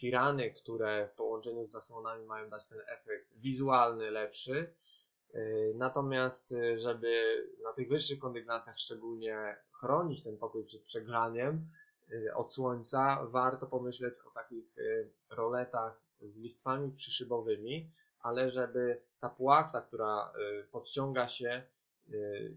[0.00, 4.74] firany, które w połączeniu z zasłonami mają dać ten efekt wizualny lepszy.
[5.34, 11.68] Y, natomiast, żeby na tych wyższych kondygnacjach szczególnie chronić ten pokój przed przegrzaniem
[12.34, 14.76] od słońca, warto pomyśleć o takich
[15.30, 20.32] roletach z listwami przyszybowymi, ale żeby ta płachta, która
[20.72, 21.62] podciąga się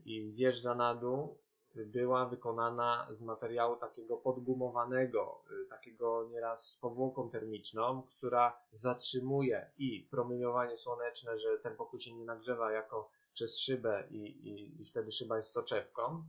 [0.06, 1.38] i zjeżdża na dół,
[1.75, 10.08] była wykonana z materiału takiego podgumowanego, y, takiego nieraz z powłoką termiczną, która zatrzymuje i
[10.12, 15.12] promieniowanie słoneczne, że ten pokój się nie nagrzewa jako przez szybę i, i, i wtedy
[15.12, 16.23] szyba jest soczewką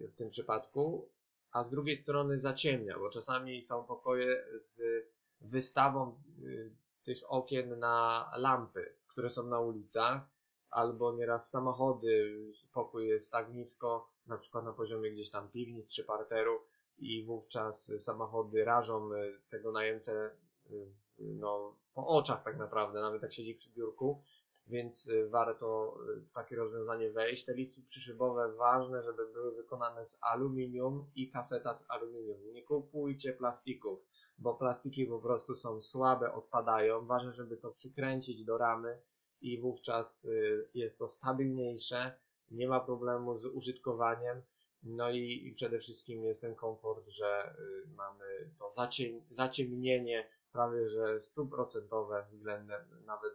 [0.00, 1.08] w tym przypadku,
[1.52, 5.06] a z drugiej strony zaciemnia, bo czasami są pokoje z
[5.40, 10.22] wystawą y, tych okien na lampy, które są na ulicach,
[10.70, 12.38] albo nieraz samochody,
[12.72, 16.60] pokój jest tak nisko, na przykład na poziomie gdzieś tam piwnic czy parteru
[16.98, 20.30] i wówczas samochody rażą y, tego najemcę
[20.70, 20.86] y,
[21.18, 24.22] no, po oczach tak naprawdę, nawet jak siedzi przy biurku,
[24.66, 27.44] więc y, warto w takie rozwiązanie wejść.
[27.44, 32.52] Te listy przyszybowe ważne, żeby były wykonane z aluminium i kaseta z aluminium.
[32.52, 33.98] Nie kupujcie plastików,
[34.38, 37.06] bo plastiki po prostu są słabe, odpadają.
[37.06, 39.02] Ważne, żeby to przykręcić do ramy
[39.40, 40.26] i wówczas
[40.74, 42.12] jest to stabilniejsze
[42.50, 44.42] nie ma problemu z użytkowaniem.
[44.82, 51.20] No i, przede wszystkim jest ten komfort, że y, mamy to zaciem, zaciemnienie prawie że
[51.20, 53.32] stuprocentowe względem nawet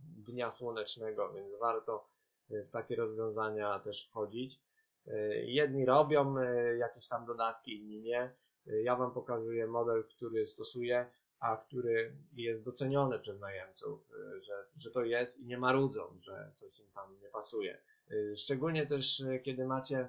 [0.00, 2.08] dnia słonecznego, więc warto
[2.50, 4.60] y, w takie rozwiązania też wchodzić.
[5.08, 6.34] Y, jedni robią
[6.78, 8.34] jakieś tam dodatki, inni nie.
[8.66, 15.04] Ja Wam pokazuję model, który stosuję, a który jest doceniony przez najemców, że, że to
[15.04, 17.80] jest i nie marudzą, że coś im tam nie pasuje.
[18.10, 20.08] Y, szczególnie też, y, kiedy macie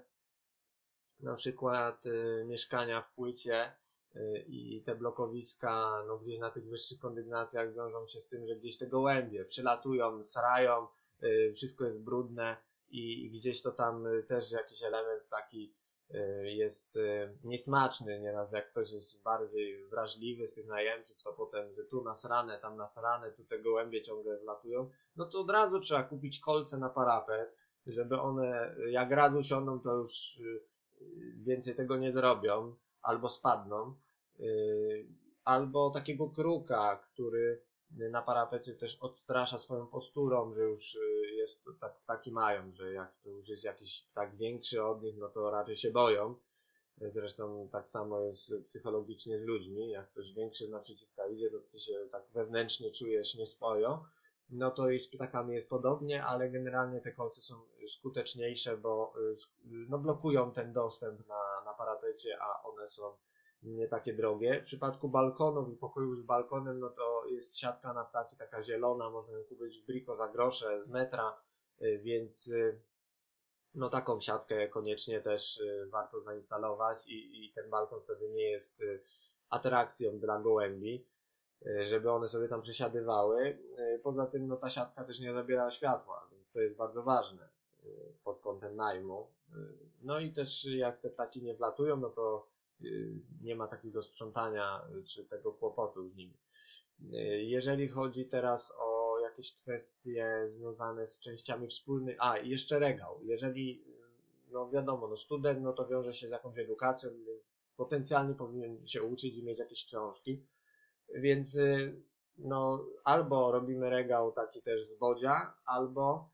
[1.19, 3.71] na przykład y, mieszkania w płycie
[4.47, 8.77] i te blokowiska no, gdzieś na tych wyższych kondygnacjach wiążą się z tym, że gdzieś
[8.77, 10.87] te gołębie przylatują, srają,
[11.55, 12.57] wszystko jest brudne
[12.89, 15.73] i gdzieś to tam też jakiś element taki
[16.43, 16.97] jest
[17.43, 22.59] niesmaczny nieraz, jak ktoś jest bardziej wrażliwy z tych najemców, to potem, że tu nasrane,
[22.59, 26.89] tam nasrane, tu te gołębie ciągle wlatują, no to od razu trzeba kupić kolce na
[26.89, 27.55] parapet,
[27.87, 30.61] żeby one jak raz usiądą, to już y,
[31.37, 33.95] więcej tego nie zrobią, albo spadną,
[34.39, 35.07] y,
[35.43, 40.99] albo takiego kruka, który na parapecie też odstrasza swoją posturą, że już y,
[41.35, 45.29] jest tak, taki mają, że jak to już jest jakiś tak większy od nich, no
[45.29, 46.35] to raczej się boją.
[46.97, 49.89] Zresztą tak samo jest psychologicznie z ludźmi.
[49.89, 54.05] Jak ktoś większy naprzeciwka idzie, to ty się tak wewnętrznie czujesz nieswojo
[54.49, 59.35] no to i z ptakami jest podobnie, ale generalnie te kolce są skuteczniejsze, bo y,
[59.65, 63.17] no, blokują ten dostęp na, na parapecie, a one są
[63.65, 64.61] nie takie drogie.
[64.61, 69.09] W przypadku balkonów i pokojów z balkonem, no to jest siatka na ptaki taka zielona,
[69.09, 71.37] można ją kupić w briko za grosze z metra,
[71.81, 72.79] y, więc y,
[73.75, 78.83] no taką siatkę koniecznie też warto zainstalować i, i ten balkon wtedy nie jest
[79.49, 81.05] atrakcją dla gołębi.
[81.81, 83.57] Żeby one sobie tam przesiadywały.
[84.03, 87.49] Poza tym no, ta siatka też nie zabiera światła, więc to jest bardzo ważne
[88.23, 89.27] pod kątem najmu.
[90.01, 92.47] No i też jak te ptaki nie wlatują, no to
[93.41, 96.37] nie ma takiego sprzątania czy tego kłopotu z nimi.
[97.37, 103.19] Jeżeli chodzi teraz o jakieś kwestie związane z częściami wspólnymi, a i jeszcze regał.
[103.23, 103.83] Jeżeli,
[104.51, 107.43] no wiadomo, no student, no to wiąże się z jakąś edukacją, więc
[107.77, 110.45] potencjalnie powinien się uczyć i mieć jakieś książki.
[111.15, 112.01] Więc y,
[112.37, 116.29] no, albo robimy regał taki też z wodzia, albo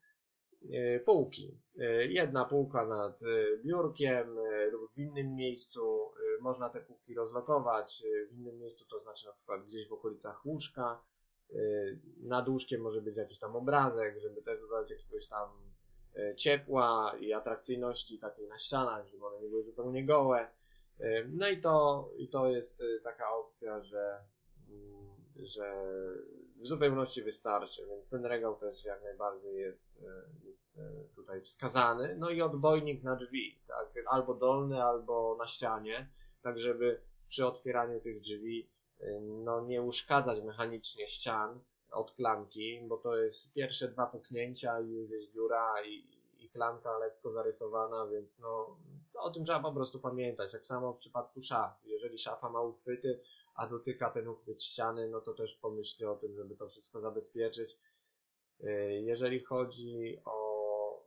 [0.64, 1.58] y, półki.
[1.82, 3.20] Y, jedna półka nad
[3.66, 4.28] biurkiem
[4.72, 6.12] lub w innym miejscu.
[6.42, 11.02] Można te półki rozlokować w innym miejscu, to znaczy na przykład gdzieś w okolicach łóżka.
[12.18, 15.50] Nad łóżkiem może być jakiś tam obrazek, żeby też dodać jakiegoś tam
[16.38, 20.48] ciepła i atrakcyjności takiej na ścianach, żeby one nie były zupełnie gołe.
[21.28, 24.24] No i to, i to jest taka opcja, że
[25.36, 25.86] że
[26.62, 30.04] w zupełności wystarczy, więc ten regał też jak najbardziej jest,
[30.44, 30.80] jest
[31.16, 32.16] tutaj wskazany.
[32.20, 36.10] No i odbojnik na drzwi, tak, albo dolny, albo na ścianie,
[36.44, 38.70] tak żeby przy otwieraniu tych drzwi
[39.22, 41.60] no nie uszkadzać mechanicznie ścian
[41.92, 46.98] od klamki, bo to jest pierwsze dwa puknięcia i już jest dziura i, i klamka
[46.98, 48.78] lekko zarysowana, więc no
[49.20, 50.52] o tym trzeba po prostu pamiętać.
[50.52, 51.80] Tak samo w przypadku szaf.
[51.84, 53.22] Jeżeli szafa ma uchwyty,
[53.56, 57.78] a dotyka ten uchwyt ściany, no to też pomyślcie o tym, żeby to wszystko zabezpieczyć.
[58.64, 60.42] Y, jeżeli chodzi o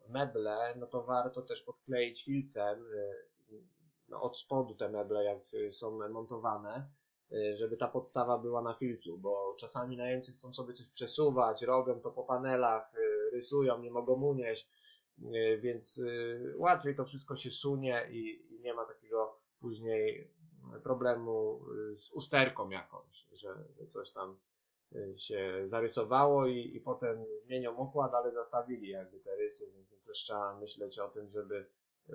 [0.08, 3.33] meble, no to warto też podkleić filcem y,
[4.20, 5.38] od spodu te meble, jak
[5.72, 6.88] są montowane,
[7.32, 12.00] y, żeby ta podstawa była na filcu, bo czasami najemcy chcą sobie coś przesuwać, robią
[12.00, 12.92] to po panelach,
[13.32, 14.68] rysują, nie mogą unieść,
[15.58, 16.00] więc
[16.56, 20.30] łatwiej to wszystko się sunie i nie ma takiego później
[20.82, 21.60] problemu
[21.94, 24.36] z usterką jakąś, że, że coś tam
[24.92, 30.18] y, się zarysowało i, i potem zmienią układ, ale zastawili jakby te rysy, więc też
[30.18, 31.66] trzeba myśleć o tym, żeby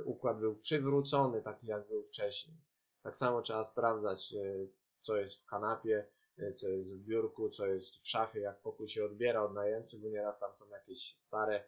[0.06, 2.58] układ był przywrócony taki jak był wcześniej.
[3.04, 4.70] Tak samo trzeba sprawdzać, y,
[5.02, 6.06] co jest w kanapie,
[6.40, 9.98] y, co jest w biurku, co jest w szafie, jak pokój się odbiera od najemcy,
[9.98, 11.64] bo nieraz tam są jakieś stare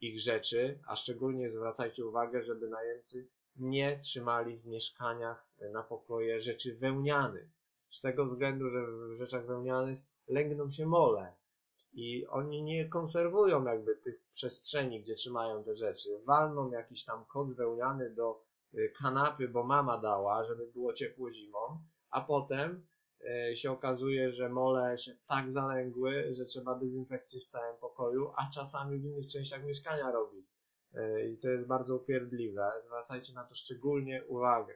[0.00, 6.76] ich rzeczy, a szczególnie zwracajcie uwagę, żeby najemcy nie trzymali w mieszkaniach na pokoje rzeczy
[6.76, 7.48] wełnianych.
[7.90, 11.32] Z tego względu, że w rzeczach wełnianych lęgną się mole
[11.92, 16.08] i oni nie konserwują jakby tych przestrzeni, gdzie trzymają te rzeczy.
[16.24, 21.58] Walną jakiś tam koc wełniany do y, kanapy, bo mama dała, żeby było ciepło zimą,
[22.10, 22.86] a potem
[23.50, 28.50] y, się okazuje, że mole się tak zalęgły, że trzeba dezynfekcję w całym pokoju, a
[28.54, 30.46] czasami w innych częściach mieszkania robić.
[30.94, 32.72] E, i to jest bardzo upierdliwe.
[32.86, 34.74] Zwracajcie na to szczególnie uwagę.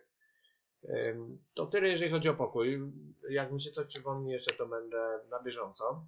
[1.55, 2.93] To tyle, jeżeli chodzi o pokój.
[3.31, 6.07] Jak mi się coś przypomni, jeszcze to będę na bieżąco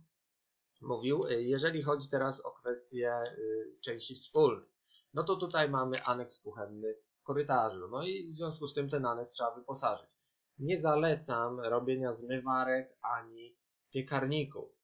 [0.81, 1.27] mówił.
[1.27, 4.71] E, jeżeli chodzi teraz o kwestię y, części wspólnych,
[5.15, 7.89] no to tutaj mamy aneks kuchenny w korytarzu.
[7.89, 10.11] No i w związku z tym ten aneks trzeba wyposażyć.
[10.59, 13.57] Nie zalecam robienia zmywarek ani
[13.91, 14.77] piekarników.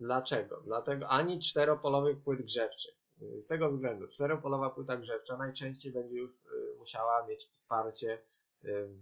[0.00, 0.62] Dlaczego?
[0.64, 2.98] Dlatego ani czteropolowych płyt grzewczych.
[3.40, 8.18] Z tego względu czteropolowa płyta grzewcza najczęściej będzie już y, musiała mieć wsparcie y,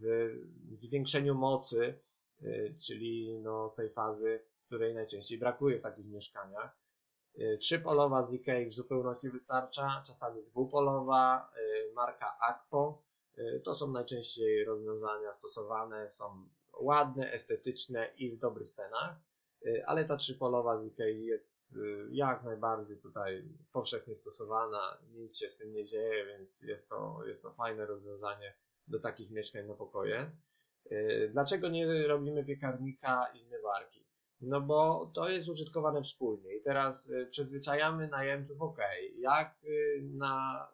[0.01, 2.01] w zwiększeniu mocy,
[2.43, 6.77] y, czyli no tej fazy, której najczęściej brakuje w takich mieszkaniach.
[7.61, 11.51] Trzypolowa z IKEA w zupełności wystarcza, czasami dwupolowa,
[11.95, 13.03] marka Akpo.
[13.65, 16.49] To są najczęściej rozwiązania stosowane, są
[16.81, 19.17] ładne, estetyczne i w dobrych cenach,
[19.87, 25.57] ale ta trzypolowa z IKEA jest Y, jak najbardziej tutaj powszechnie stosowana, nic się z
[25.57, 28.55] tym nie dzieje, więc jest to, jest to fajne rozwiązanie
[28.89, 30.31] do takich mieszkań na pokoje.
[30.93, 33.96] Y, dlaczego nie robimy piekarnika i zmywarki?
[34.41, 38.79] No bo to jest użytkowane wspólnie i teraz y, przyzwyczajamy najemców, ok,
[39.19, 39.55] jak
[40.03, 40.67] na,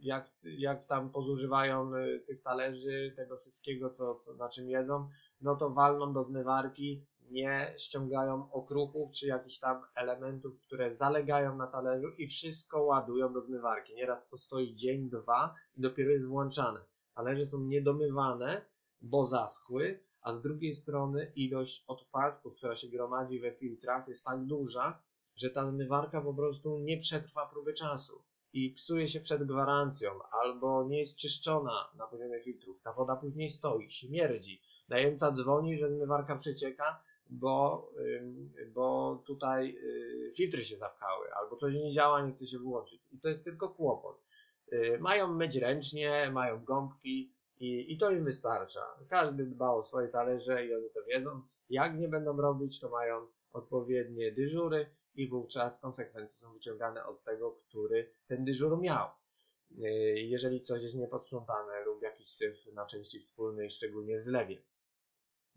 [0.00, 1.92] jak, jak tam pozużywają
[2.26, 5.08] tych talerzy, tego wszystkiego, co, co na czym jedzą,
[5.40, 11.66] no to walną do zmywarki nie ściągają okruchów czy jakichś tam elementów, które zalegają na
[11.66, 13.94] talerzu i wszystko ładują do zmywarki.
[13.94, 16.80] Nieraz to stoi dzień, dwa i dopiero jest włączane.
[17.14, 18.64] Talerze są niedomywane,
[19.02, 24.44] bo zaschły, a z drugiej strony ilość odpadków, która się gromadzi we filtrach jest tak
[24.44, 25.02] duża,
[25.36, 30.10] że ta zmywarka po prostu nie przetrwa próby czasu i psuje się przed gwarancją,
[30.42, 32.82] albo nie jest czyszczona na poziomie filtrów.
[32.82, 34.62] Ta woda później stoi, śmierdzi.
[34.88, 37.88] Najemca dzwoni, że zmywarka przecieka, bo,
[38.74, 43.00] bo tutaj y, filtry się zapchały, albo coś nie działa, nie chce się wyłączyć.
[43.12, 44.22] I to jest tylko kłopot.
[44.72, 47.32] Y, mają myć ręcznie, mają gąbki
[47.62, 48.80] i, i to im wystarcza.
[49.08, 51.42] Każdy dba o swoje talerze i oni to wiedzą.
[51.68, 57.52] Jak nie będą robić, to mają odpowiednie dyżury i wówczas konsekwencje są wyciągane od tego,
[57.52, 59.08] który ten dyżur miał.
[59.78, 59.84] Y,
[60.16, 64.62] jeżeli coś jest nieposprzątane lub jakiś syf na części wspólnej, szczególnie w zlewie.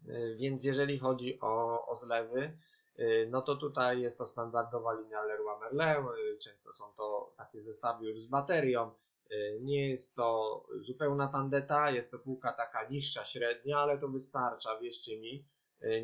[0.10, 2.58] Y, więc jeżeli chodzi o, o zlewy,
[3.00, 6.06] y, no to tutaj jest to standardowa linia Leroy Merlin,
[6.44, 8.92] często są to takie zestawy już z baterią,
[9.62, 15.20] nie jest to zupełna tandeta, jest to półka taka niższa, średnia, ale to wystarcza, wierzcie
[15.20, 15.46] mi.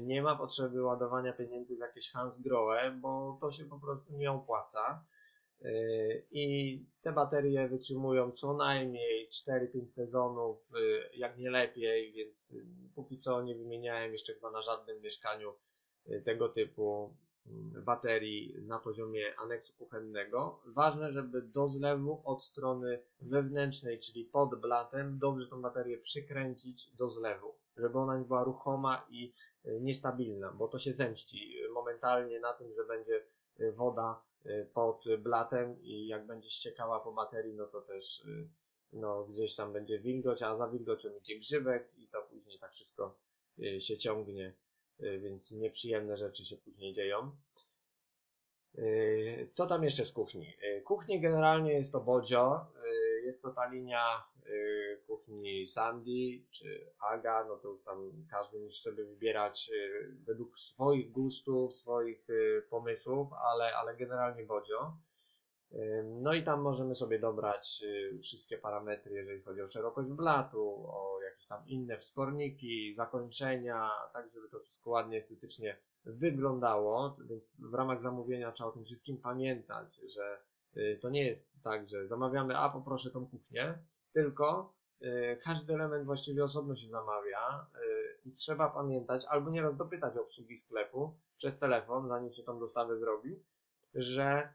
[0.01, 5.05] Nie ma potrzeby ładowania pieniędzy w jakieś Hansgrohe, bo to się po prostu nie opłaca.
[5.61, 10.57] Yy, i te baterie wytrzymują co najmniej 4-5 sezonów,
[11.13, 12.53] jak nie lepiej, więc
[12.95, 15.53] póki co nie wymieniałem jeszcze chyba na żadnym mieszkaniu
[16.26, 17.15] tego typu
[17.86, 20.62] baterii na poziomie aneksu kuchennego.
[20.66, 27.10] Ważne, żeby do zlewu od strony wewnętrznej, czyli pod blatem, dobrze tą baterię przykręcić do
[27.10, 29.34] zlewu, żeby ona nie była ruchoma i
[29.66, 33.24] niestabilna, bo to się zemści momentalnie na tym, że będzie
[33.76, 38.48] woda Y, pod blatem i jak będzie ściekała po baterii, no to też y,
[38.94, 43.18] no, gdzieś tam będzie wilgoć, a za wilgocią idzie grzybek i to później tak wszystko
[43.80, 44.54] się ciągnie,
[45.02, 47.32] więc nieprzyjemne rzeczy się później dzieją.
[49.54, 50.54] Co tam jeszcze z kuchni?
[50.86, 52.66] Kuchni generalnie jest to Bodzio,
[53.24, 58.82] jest to ta linia y, kuchni Sandy czy Aga, no to już tam każdy musi
[58.82, 64.97] sobie wybierać y, według swoich gustów, swoich y, pomysłów, ale, ale generalnie Bodzio.
[66.03, 67.84] No i tam możemy sobie dobrać
[68.24, 74.49] wszystkie parametry, jeżeli chodzi o szerokość blatu, o jakieś tam inne wsporniki, zakończenia, tak żeby
[74.49, 80.41] to wszystko ładnie, estetycznie wyglądało, więc w ramach zamówienia trzeba o tym wszystkim pamiętać, że
[80.78, 83.78] Y, to nie jest tak, że zamawiamy, a poproszę tą kuchnię,
[84.13, 90.17] tylko y, każdy element właściwie osobno się zamawia y, i trzeba pamiętać, albo nieraz dopytać
[90.17, 93.43] obsługi sklepu przez telefon, zanim się tą dostawę zrobi,
[93.93, 94.53] że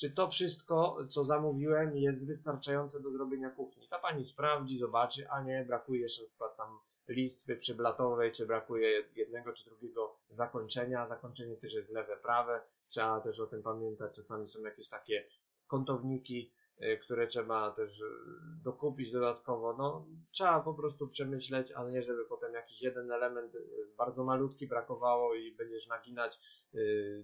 [0.00, 3.88] czy to wszystko, co zamówiłem, jest wystarczające do zrobienia kuchni.
[3.88, 6.78] Ta pani sprawdzi, zobaczy, a nie, brakuje jeszcze na przykład tam
[7.08, 11.06] listwy przyblatowej, czy brakuje jednego czy drugiego zakończenia.
[11.08, 12.60] Zakończenie też jest lewe, prawe.
[12.88, 14.14] Trzeba też o tym pamiętać.
[14.16, 15.24] Czasami są jakieś takie
[15.66, 16.52] kątowniki,
[17.02, 18.04] które trzeba też y,
[18.64, 19.76] dokupić dodatkowo.
[19.78, 23.60] No, trzeba po prostu przemyśleć, ale nie żeby potem jakiś jeden element y,
[23.98, 26.40] bardzo malutki brakowało i będziesz naginać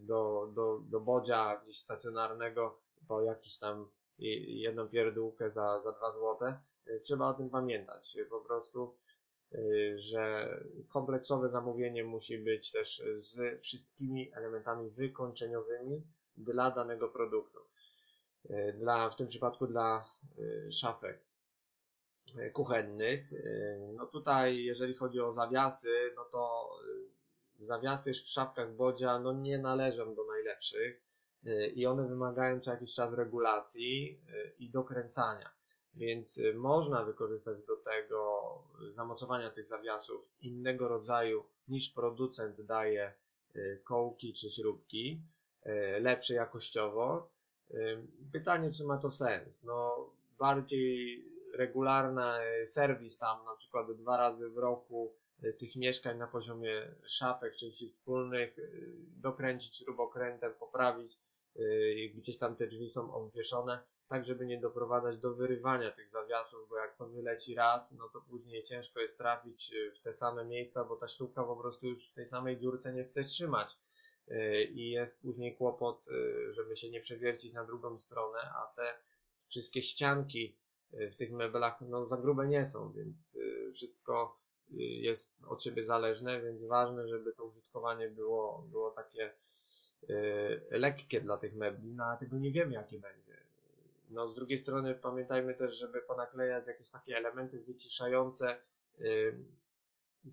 [0.00, 2.78] do, do, do bodzia gdzieś stacjonarnego
[3.08, 3.88] po jakiś tam
[4.18, 6.58] jedną pierdółkę za, za dwa złote.
[7.02, 8.16] Trzeba o tym pamiętać.
[8.30, 8.94] Po prostu
[9.54, 10.48] Y, że
[10.88, 16.02] kompleksowe zamówienie musi być też z wszystkimi elementami wykończeniowymi
[16.36, 17.58] dla danego produktu.
[18.50, 20.04] Y, dla, w tym przypadku dla
[20.38, 21.26] y, szafek
[22.52, 23.30] kuchennych.
[23.94, 26.70] No tutaj, jeżeli chodzi o zawiasy, no to
[27.60, 31.02] zawiasy w szafkach Bodzia no nie należą do najlepszych
[31.74, 34.20] i one wymagają co jakiś czas regulacji
[34.58, 35.50] i dokręcania.
[35.94, 38.52] Więc można wykorzystać do tego
[38.94, 43.12] zamocowania tych zawiasów innego rodzaju niż producent daje
[43.84, 45.22] kołki czy śrubki,
[46.00, 47.35] lepsze jakościowo.
[48.32, 49.62] Pytanie, czy ma to sens?
[49.62, 52.22] No, bardziej regularny
[52.66, 55.12] serwis tam, na przykład dwa razy w roku
[55.58, 58.56] tych mieszkań na poziomie szafek, części wspólnych,
[59.22, 61.18] dokręcić śrubokrętem, poprawić,
[62.14, 66.76] gdzieś tam te drzwi są obwieszone, tak żeby nie doprowadzać do wyrywania tych zawiasów, bo
[66.76, 70.84] jak to wyleci raz, no to później ciężko jest trafić y, w te same miejsca,
[70.84, 73.76] bo ta śrubka po prostu już w tej samej dziurce nie chce trzymać y,
[74.70, 78.94] i jest później kłopot, y, żeby się nie przewiercić na drugą stronę, a te
[79.48, 80.56] wszystkie ścianki
[80.92, 83.38] w tych meblach no za grube nie są, więc
[83.74, 84.40] wszystko
[85.00, 89.32] jest od siebie zależne, więc ważne, żeby to użytkowanie było, było takie
[90.70, 93.36] lekkie dla tych mebli, no a tego nie wiemy jakie będzie.
[94.10, 98.56] No z drugiej strony pamiętajmy też, żeby ponaklejać jakieś takie elementy wyciszające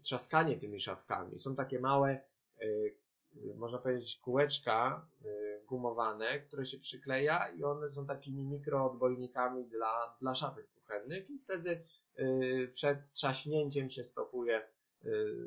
[0.02, 1.40] trzaskanie tymi szafkami.
[1.40, 2.20] Są takie małe,
[3.56, 10.36] można powiedzieć, kółeczka yy, gumowane, które się przykleja i one są takimi mikroodbojnikami dla, dla
[10.36, 11.84] szafek kuchennych i wtedy
[12.18, 14.62] yy, przed trzaśnięciem się stopuje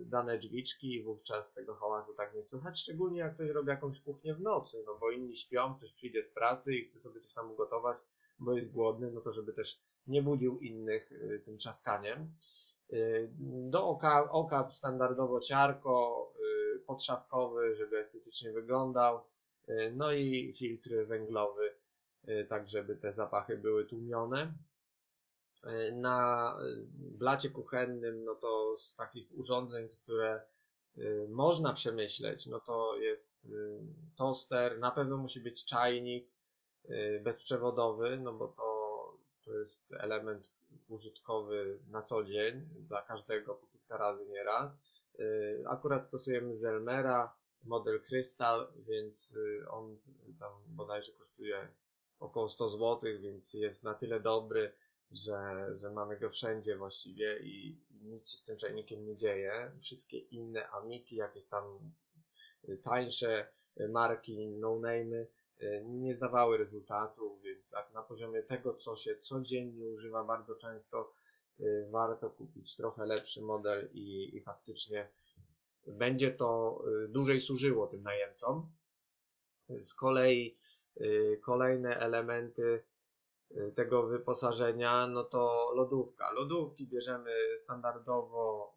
[0.04, 4.34] dane drzwiczki i wówczas tego hałasu tak nie słychać, szczególnie jak ktoś robi jakąś kuchnię
[4.34, 7.50] w nocy, no bo inni śpią, ktoś przyjdzie z pracy i chce sobie coś tam
[7.50, 7.96] ugotować,
[8.38, 12.32] bo jest głodny, no to żeby też nie budził innych y, tym trzaskaniem.
[12.92, 13.30] Y,
[13.70, 16.32] do oka, oka standardowo ciarko,
[16.76, 19.20] y, podszafkowy, żeby estetycznie wyglądał,
[19.92, 21.74] no i filtr węglowy,
[22.48, 24.52] tak żeby te zapachy były tłumione.
[25.92, 26.52] Na
[26.98, 30.40] blacie kuchennym, no to z takich urządzeń, które
[31.28, 33.48] można przemyśleć, no to jest
[34.16, 36.36] toster, na pewno musi być czajnik,
[36.90, 40.50] Y, bezprzewodowy, no bo to, to jest element
[40.88, 44.72] użytkowy na co dzień dla każdego po kilka razy nieraz.
[45.20, 49.98] Y, akurat stosujemy Zelmera, model Crystal, więc y, on
[50.38, 51.68] tam bodajże kosztuje
[52.18, 54.72] około 100 zł, więc jest na tyle dobry,
[55.10, 59.72] że, że mamy go wszędzie właściwie i, nic się z tym czajnikiem nie dzieje.
[59.82, 61.92] Wszystkie inne Amiki, jakieś tam
[62.82, 63.48] tańsze
[63.88, 65.26] marki, no-name'y,
[65.84, 71.12] nie zdawały rezultatu, więc na poziomie tego, co się codziennie używa bardzo często,
[71.60, 75.08] e, warto kupić trochę lepszy model i, i faktycznie
[75.86, 78.72] będzie to e, dłużej służyło tym najemcom.
[79.68, 80.58] Z kolei
[81.42, 82.82] kolejne elementy
[83.74, 86.32] tego wyposażenia, no to lodówka.
[86.32, 87.30] Lodówki bierzemy
[87.62, 88.75] standardowo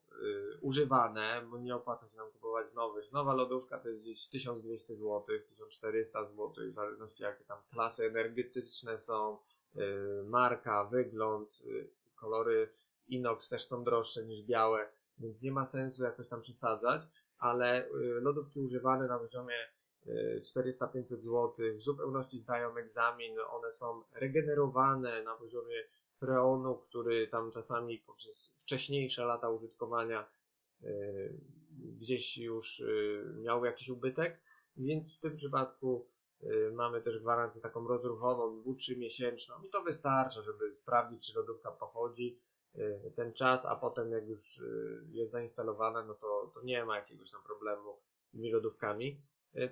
[0.61, 3.11] używane, bo nie opłaca się nam kupować nowych.
[3.11, 8.97] Nowa lodówka to jest gdzieś 1200 zł, 1400 zł, w zależności jakie tam klasy energetyczne
[8.97, 9.37] są,
[9.75, 9.79] y,
[10.23, 12.69] marka, wygląd, y, kolory
[13.07, 14.89] inox też są droższe niż białe,
[15.19, 17.01] więc nie ma sensu jakoś tam przesadzać,
[17.39, 17.91] ale y,
[18.21, 19.55] lodówki używane na poziomie
[20.41, 25.83] 400-500 zł w zupełności zdają egzamin, one są regenerowane na poziomie
[26.19, 30.29] freonu, który tam czasami poprzez wcześniejsze lata użytkowania
[30.83, 31.39] y,
[31.99, 32.83] gdzieś już
[33.41, 34.41] miał jakiś ubytek,
[34.77, 36.09] więc w tym przypadku
[36.43, 41.71] Y, mamy też gwarancję taką rozruchową, 2-3 miesięczną i to wystarcza, żeby sprawdzić, czy lodówka
[41.71, 42.39] pochodzi
[43.15, 44.63] ten czas, a potem jak już
[45.11, 49.21] jest zainstalowana, no to, to nie ma jakiegoś tam problemu z tymi lodówkami.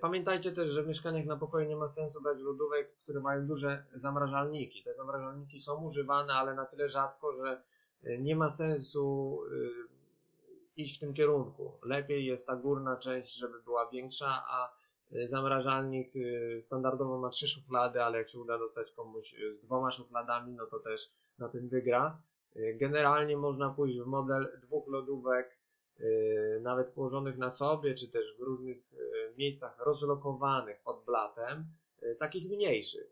[0.01, 3.85] Pamiętajcie też, że w mieszkaniach na pokoju nie ma sensu brać lodówek, które mają duże
[3.93, 4.83] zamrażalniki.
[4.83, 7.61] Te zamrażalniki są używane, ale na tyle rzadko, że
[8.19, 9.39] nie ma sensu
[10.75, 11.79] iść w tym kierunku.
[11.83, 14.73] Lepiej jest ta górna część, żeby była większa, a
[15.29, 16.13] zamrażalnik
[16.61, 20.79] standardowo ma trzy szuflady, ale jak się uda dostać komuś z dwoma szufladami, no to
[20.79, 21.09] też
[21.39, 22.21] na tym wygra.
[22.75, 25.56] Generalnie można pójść w model dwóch lodówek,
[26.61, 28.77] nawet położonych na sobie, czy też w różnych
[29.37, 31.65] miejscach rozlokowanych pod blatem,
[32.19, 33.07] takich mniejszych,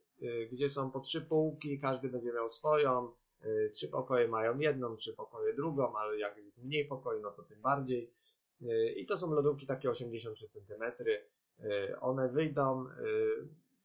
[0.51, 3.11] gdzie są po trzy półki, każdy będzie miał swoją,
[3.73, 7.61] trzy pokoje mają jedną, trzy pokoje drugą, ale jak jest mniej pokoi, no to tym
[7.61, 8.13] bardziej.
[8.95, 10.83] I to są lodówki takie 83 cm,
[11.63, 12.89] Y, one wyjdą y,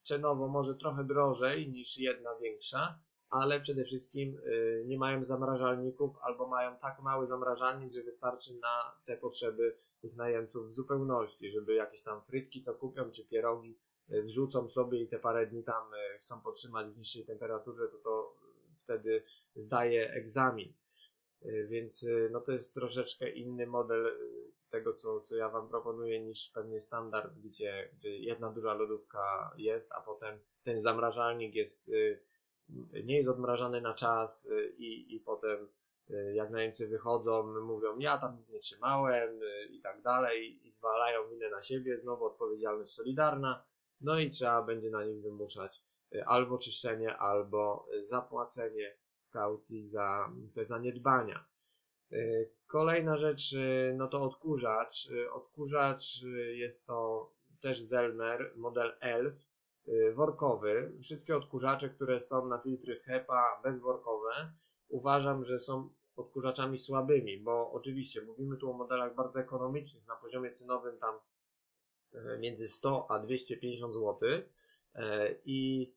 [0.07, 2.99] cenowo może trochę drożej niż jedna większa,
[3.31, 8.95] ale przede wszystkim y, nie mają zamrażalników albo mają tak mały zamrażalnik, że wystarczy na
[9.05, 13.77] te potrzeby tych najemców w zupełności, żeby jakieś tam frytki co kupią czy pierogi
[14.09, 15.83] wrzucą sobie i te parę dni tam
[16.21, 18.35] chcą podtrzymać w niższej temperaturze, to to
[18.77, 19.23] wtedy
[19.55, 20.73] zdaje egzamin.
[21.67, 24.17] Więc no to jest troszeczkę inny model
[24.71, 29.91] tego, co, co ja Wam proponuję, niż pewnie standard, gdzie, gdzie jedna duża lodówka jest,
[29.91, 32.19] a potem ten zamrażalnik jest, y,
[33.03, 35.67] nie jest odmrażany na czas y, i, i potem
[36.09, 41.49] y, jak najemcy wychodzą, mówią, ja tam nie trzymałem i tak dalej i zwalają winę
[41.49, 43.63] na siebie, znowu odpowiedzialność solidarna,
[44.01, 45.81] no i trzeba będzie na nich wymuszać
[46.25, 51.45] albo czyszczenie, albo zapłacenie z kaucji za te zaniedbania.
[52.71, 55.09] Kolejna rzecz, y, no to odkurzacz.
[55.11, 57.29] Y, odkurzacz y, jest to
[57.61, 59.35] też Zelmer, model ELF,
[60.13, 60.91] workowy.
[61.01, 64.53] Wszystkie odkurzacze, które są na filtry HEPA bezworkowe,
[64.89, 70.51] uważam, że są odkurzaczami słabymi, bo oczywiście mówimy tu o modelach bardzo ekonomicznych, na poziomie
[70.51, 71.15] cenowym tam
[72.39, 74.29] między 100 a 250 zł
[75.45, 75.91] i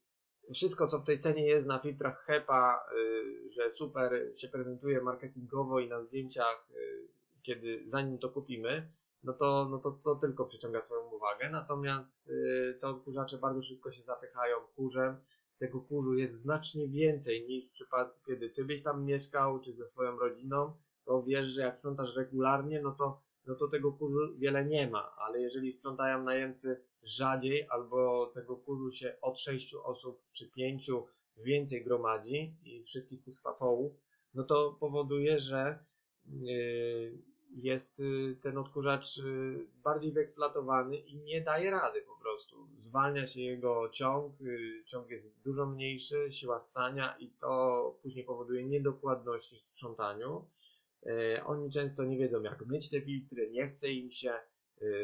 [0.53, 5.81] wszystko, co w tej cenie jest na filtrach HEPA, y, że super się prezentuje marketingowo
[5.81, 7.09] i na zdjęciach, y,
[7.43, 8.89] kiedy zanim to kupimy,
[9.25, 11.51] no to, no to, to tylko przyciąga swoją uwagę.
[11.51, 15.17] Natomiast y, te odkurzacze bardzo szybko się zapychają kurzem.
[15.59, 19.89] Tego kurzu jest znacznie więcej niż w przypadku, kiedy ty byś tam mieszkał, czy ze
[19.89, 20.73] swoją rodziną,
[21.05, 25.15] to wiesz, że jak sprzątasz regularnie, no to, no to tego kurzu wiele nie ma.
[25.17, 30.91] Ale jeżeli sprzątają najemcy rzadziej albo tego kurzu się od 6 osób czy 5
[31.37, 33.93] więcej gromadzi i wszystkich tych fafołów,
[34.35, 35.79] no to powoduje, że
[36.49, 42.69] y, jest y, ten odkurzacz y, bardziej wyeksploatowany i nie daje rady po prostu.
[42.79, 44.33] Zwalnia się jego ciąg,
[44.87, 50.47] ciąg jest dużo mniejszy, siła ssania i to później powoduje niedokładności w sprzątaniu.
[51.47, 54.35] Oni często nie wiedzą jak myć te filtry, nie chce im się,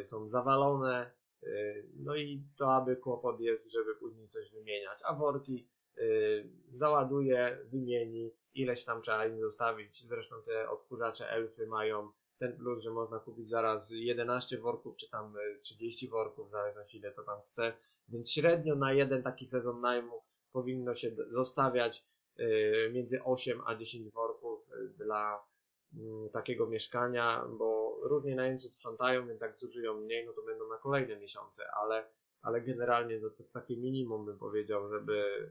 [0.04, 1.10] są zawalone,
[1.42, 4.98] Y, no i to aby kłopot jest, żeby później coś wymieniać.
[5.04, 10.06] A worki y, załaduje, wymieni, ileś tam trzeba im zostawić.
[10.06, 12.10] Zresztą te odkurzacze elfy mają
[12.40, 16.98] ten plus, że można kupić zaraz 11 worków, czy tam 30 y, worków, w zależności
[16.98, 17.72] ile to tam chce.
[18.08, 20.22] Więc średnio na jeden taki sezon najmu
[20.52, 22.04] powinno się zostawiać
[22.92, 25.44] między 8 a 10 worków dla
[25.94, 30.78] Mm, takiego mieszkania, bo różnie najemcy sprzątają, więc jak zużyją mniej, no to będą na
[30.78, 32.08] kolejne miesiące, ale,
[32.42, 35.48] ale generalnie to, to takie minimum bym powiedział, żeby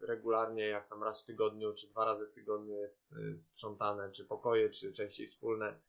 [0.00, 4.70] regularnie, jak tam raz w tygodniu, czy dwa razy w tygodniu jest sprzątane, czy pokoje,
[4.70, 5.80] czy częściej wspólne,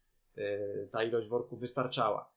[0.92, 2.34] ta ilość worków wystarczała.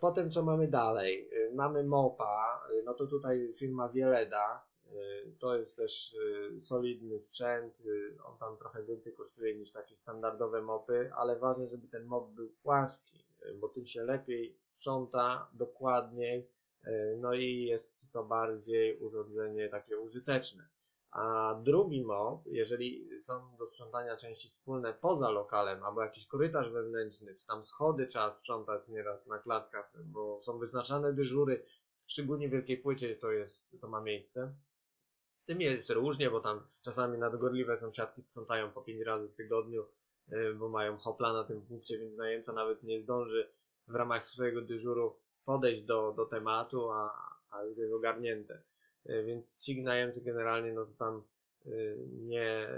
[0.00, 1.28] Potem co mamy dalej?
[1.32, 4.66] Y, mamy MOPA, no to tutaj firma Wieleda,
[5.38, 6.16] to jest też
[6.60, 7.82] solidny sprzęt,
[8.24, 12.50] on tam trochę więcej kosztuje niż takie standardowe mopy, ale ważne, żeby ten mop był
[12.62, 13.24] płaski,
[13.60, 16.48] bo tym się lepiej sprząta, dokładniej,
[17.16, 20.68] no i jest to bardziej urządzenie takie użyteczne.
[21.16, 27.34] A drugi mop, jeżeli są do sprzątania części wspólne poza lokalem, albo jakiś korytarz wewnętrzny,
[27.34, 31.66] czy tam schody trzeba sprzątać nieraz na klatkach, bo są wyznaczane dyżury,
[32.06, 34.54] szczególnie w wielkiej płycie to jest, to ma miejsce,
[35.36, 39.86] z tym jest różnie, bo tam czasami nadgorliwe sąsiadki sprzątają po 5 razy w tygodniu,
[40.58, 43.50] bo mają hopla na tym punkcie, więc najemca nawet nie zdąży
[43.88, 47.12] w ramach swojego dyżuru podejść do, do tematu, a,
[47.50, 48.62] a już jest ogarnięte.
[49.26, 51.22] Więc ci najemcy generalnie, no to tam
[52.06, 52.68] nie,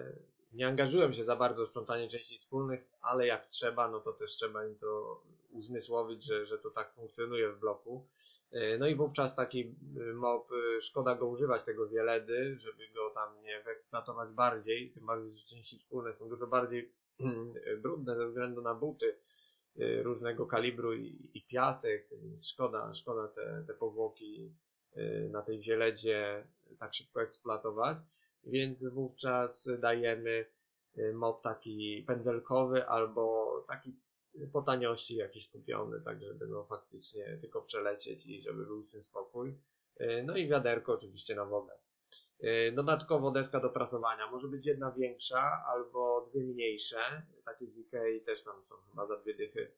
[0.53, 4.33] nie angażują się za bardzo w sprzątanie części wspólnych, ale jak trzeba, no to też
[4.33, 8.07] trzeba im to uzmysłowić, że, że to tak funkcjonuje w bloku.
[8.51, 9.66] E, no i wówczas taki e,
[10.79, 15.47] e, szkoda go używać tego wieledy, żeby go tam nie wyeksploatować bardziej, tym bardziej, że
[15.47, 16.93] części wspólne są dużo bardziej
[17.83, 19.18] brudne ze względu na buty
[20.03, 22.11] różnego kalibru i, i piasek,
[22.43, 24.53] szkoda, szkoda te, te powłoki
[25.30, 26.47] na tej wieledzie
[26.78, 27.99] tak szybko eksploatować,
[28.45, 30.47] więc wówczas dajemy
[31.14, 33.97] mob taki pędzelkowy albo taki
[34.53, 39.05] po taniości jakiś kupiony, tak żeby no faktycznie tylko przelecieć i żeby był w tym
[39.05, 39.59] spokój.
[39.97, 41.72] E, no i wiaderko oczywiście na wodę.
[42.72, 44.30] Dodatkowo deska do prasowania.
[44.30, 47.22] Może być jedna większa albo dwie mniejsze.
[47.45, 49.72] Takie z Ikei też tam są chyba za dwie dychy,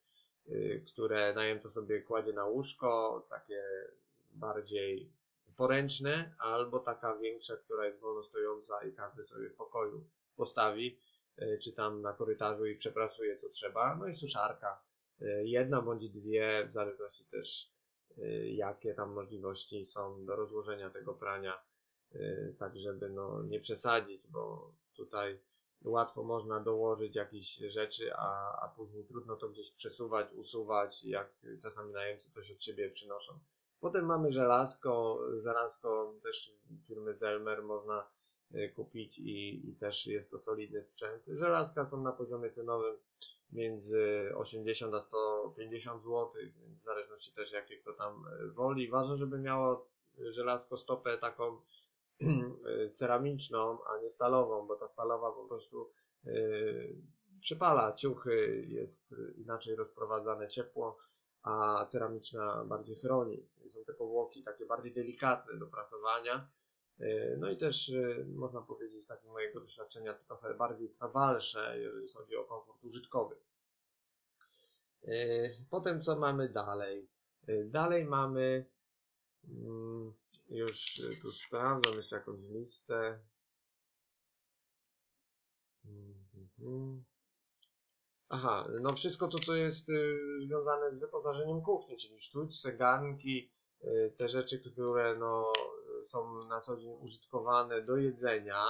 [0.93, 3.63] które najemca sobie kładzie na łóżko, takie
[4.33, 5.13] bardziej
[5.57, 10.05] poręczne, albo taka większa, która jest wolno stojąca i każdy sobie w pokoju
[10.37, 10.99] postawi.
[11.41, 13.97] E, czy tam na korytarzu i przeprasuje co trzeba.
[13.97, 14.83] No i suszarka.
[15.21, 17.73] E, jedna bądź dwie, w zależności też
[18.19, 21.71] e, jakie tam możliwości są do rozłożenia tego prania,
[22.59, 25.41] tak żeby no nie przesadzić, bo tutaj
[25.85, 31.93] łatwo można dołożyć jakieś rzeczy, a, a później trudno to gdzieś przesuwać, usuwać, jak czasami
[31.93, 33.39] najemcy coś od siebie przynoszą.
[33.81, 36.53] Potem mamy żelazko, żelazko też
[36.87, 38.11] firmy Zelmer można
[38.55, 41.23] Y, kupić i, i też jest to solidny sprzęt.
[41.27, 42.97] Żelazka są na poziomie cenowym
[43.53, 48.89] między 80 a 150 zł, więc w zależności też jakie kto tam y, woli.
[48.89, 49.89] Ważne, żeby miało
[50.31, 51.61] żelazko stopę taką
[52.23, 55.91] y, ceramiczną, a nie stalową, bo ta stalowa po prostu
[56.25, 56.97] yy,
[57.41, 60.99] przypala ciuchy, jest inaczej rozprowadzane ciepło,
[61.43, 63.47] a ceramiczna bardziej chroni.
[63.69, 66.51] Są te powłoki takie bardziej delikatne do prasowania
[67.01, 72.37] E, no i też e, można powiedzieć, z mojego doświadczenia, trochę bardziej trwalsze, jeżeli chodzi
[72.37, 73.37] o komfort użytkowy.
[75.05, 75.13] E,
[75.71, 77.09] potem co mamy dalej?
[77.65, 78.67] Dalej mamy,
[79.49, 80.13] mm,
[80.49, 83.21] już tu sprawdzam jeszcze jakąś listę.
[85.85, 87.05] Mhm.
[88.33, 89.87] Aha, no wszystko to, co jest
[90.41, 93.51] związane z wyposażeniem kuchni, czyli sztućce, garnki,
[94.17, 95.53] te rzeczy, które no,
[96.05, 98.65] są na co dzień użytkowane do jedzenia,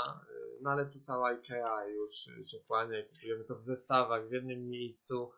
[0.57, 2.15] y, no ale tu cała IKEA już
[2.47, 5.33] się kłania kupujemy to w zestawach w jednym miejscu,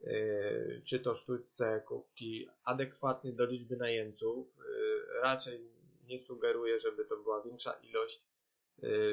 [0.00, 4.46] y, czy to sztućce, kubki adekwatnie do liczby najemców.
[4.58, 5.70] Y, raczej
[6.06, 8.26] nie sugeruję, żeby to była większa ilość,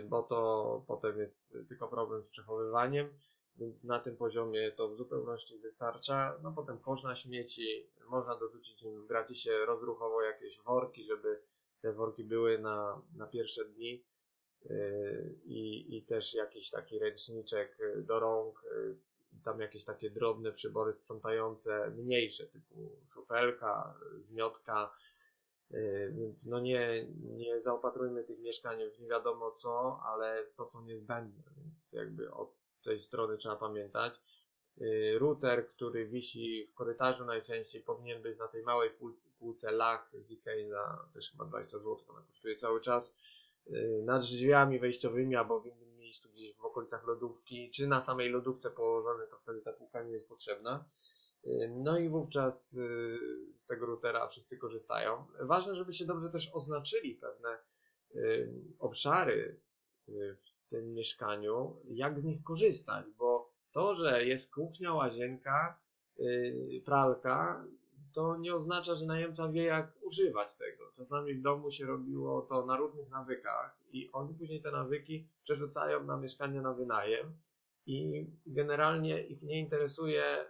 [0.10, 3.10] bo to potem jest tylko problem z przechowywaniem,
[3.58, 6.40] więc na tym poziomie to w zupełności wystarcza.
[6.44, 11.42] No potem kosz na śmieci, można dorzucić im w gratisie rozruchowo jakieś worki, żeby
[11.82, 14.04] te worki były na, na pierwsze dni.
[14.70, 18.98] Yy, i, i też jakiś taki ręczniczek do rąk, yy,
[19.44, 24.96] tam jakieś takie drobne przybory sprzątające, mniejsze, typu szufelka, zmiotka,
[25.70, 30.86] yy, więc no nie, nie zaopatrujmy tych mieszkań w nie wiadomo co, ale to są
[30.86, 34.14] niezbędne, więc jakby od tej strony trzeba pamiętać.
[35.18, 38.90] Router, który wisi w korytarzu najczęściej powinien być na tej małej
[39.40, 43.16] półce lach z Ikei za też chyba 20 zł, ona kosztuje cały czas.
[43.68, 48.30] Y, nad drzwiami wejściowymi albo w innym miejscu gdzieś w okolicach lodówki, czy na samej
[48.30, 50.86] lodówce położone, to wtedy ta półka nie jest potrzebna.
[51.46, 53.20] Y, no i wówczas y,
[53.58, 55.26] z tego routera wszyscy korzystają.
[55.40, 57.58] Ważne, żeby się dobrze też oznaczyli pewne
[58.80, 59.60] obszary
[60.72, 65.80] tym mieszkaniu, jak z nich korzystać, bo to, że jest kuchnia, łazienka,
[66.86, 67.66] pralka,
[68.14, 70.92] to nie oznacza, że najemca wie, jak używać tego.
[70.98, 76.04] Czasami w domu się robiło to na różnych nawykach i oni później te nawyki przerzucają
[76.04, 77.34] na mieszkanie na wynajem
[77.86, 80.46] i generalnie ich nie interesuje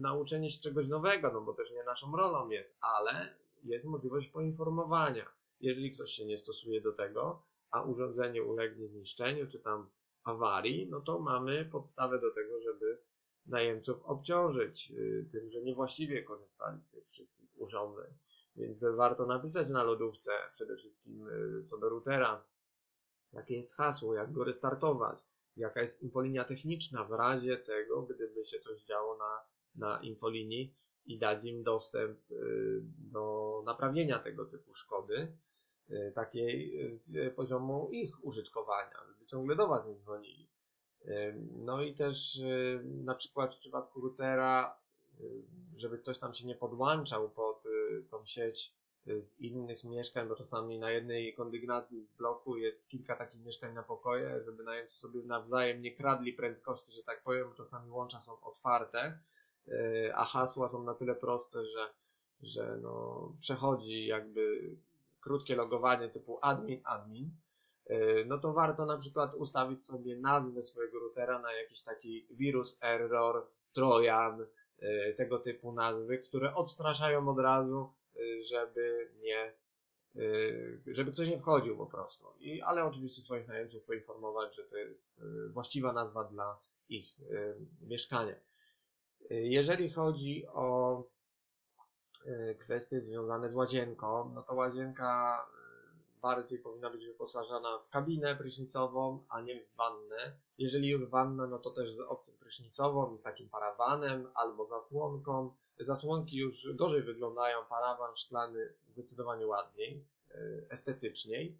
[0.00, 5.26] nauczenie się czegoś nowego, no bo też nie naszą rolą jest, ale jest możliwość poinformowania.
[5.60, 7.42] Jeżeli ktoś się nie stosuje do tego,
[7.72, 9.90] a urządzenie ulegnie zniszczeniu czy tam
[10.24, 12.98] awarii, no to mamy podstawę do tego, żeby
[13.46, 18.14] najemców obciążyć y, tym, że niewłaściwie korzystali z tych wszystkich urządzeń.
[18.56, 22.44] Więc warto napisać na lodówce przede wszystkim y, co do routera,
[23.32, 25.18] jakie jest hasło, jak go restartować,
[25.56, 29.40] jaka jest infolinia techniczna w razie tego, gdyby się coś działo na,
[29.74, 35.36] na infolinii i dać im dostęp y, do naprawienia tego typu szkody,
[36.14, 40.48] takiej z poziomu ich użytkowania, żeby ciągle do Was nie dzwonili.
[41.52, 42.40] No i też
[42.82, 44.76] na przykład w przypadku routera,
[45.76, 47.62] żeby ktoś tam się nie podłączał pod
[48.10, 48.74] tą sieć
[49.06, 53.82] z innych mieszkań, bo czasami na jednej kondygnacji w bloku jest kilka takich mieszkań na
[53.82, 59.18] pokoje, żeby sobie nawzajem nie kradli prędkości, że tak powiem, czasami łącza są otwarte,
[60.14, 61.90] a hasła są na tyle proste, że,
[62.42, 64.70] że no, przechodzi jakby
[65.22, 67.30] krótkie logowanie typu admin, admin,
[67.86, 72.78] e, no to warto na przykład ustawić sobie nazwę swojego routera na jakiś taki wirus,
[72.80, 74.46] error, trojan,
[74.78, 79.52] e, tego typu nazwy, które odstraszają od razu, e, żeby nie,
[80.86, 82.24] żeby ktoś nie wchodził po prostu.
[82.40, 85.20] I, ale oczywiście swoich najemców poinformować, że to jest
[85.50, 86.58] właściwa nazwa dla
[86.88, 87.20] ich
[87.80, 88.34] mieszkania.
[89.30, 91.04] Jeżeli chodzi o
[92.58, 99.24] kwestie związane z łazienką, no to łazienka e, bardziej powinna być wyposażona w kabinę prysznicową,
[99.28, 100.36] a nie w wannę.
[100.58, 105.54] Jeżeli już wanna, no to też z opcją prysznicową i z takim parawanem albo zasłonką.
[105.80, 110.38] Zasłonki już gorzej wyglądają, parawan szklany zdecydowanie ładniej, e,
[110.70, 111.58] estetyczniej.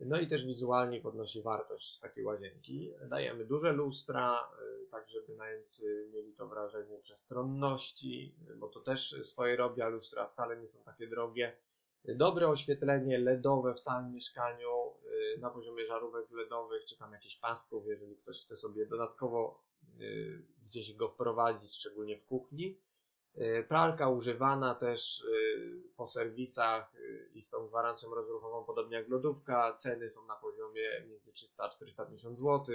[0.00, 2.92] No i też wizualnie podnosi wartość takiej łazienki.
[3.08, 4.48] Dajemy duże lustra,
[4.84, 10.26] y, tak żeby najemcy mieli to wrażenie przestronności, bo to też swoje robi, a lustra
[10.26, 11.56] wcale nie są takie drogie.
[12.08, 14.70] Dobre oświetlenie LEDowe w całym mieszkaniu
[15.36, 19.62] y, na poziomie żarówek LEDowych, czy tam jakichś pasków, jeżeli ktoś chce sobie dodatkowo
[20.00, 22.78] y, gdzieś go wprowadzić, szczególnie w kuchni.
[23.36, 25.34] E, pralka używana też e,
[25.96, 29.76] po serwisach e, i z tą gwarancją rozruchową, podobnie jak lodówka.
[29.78, 32.74] Ceny są na poziomie między 300 a 450 zł.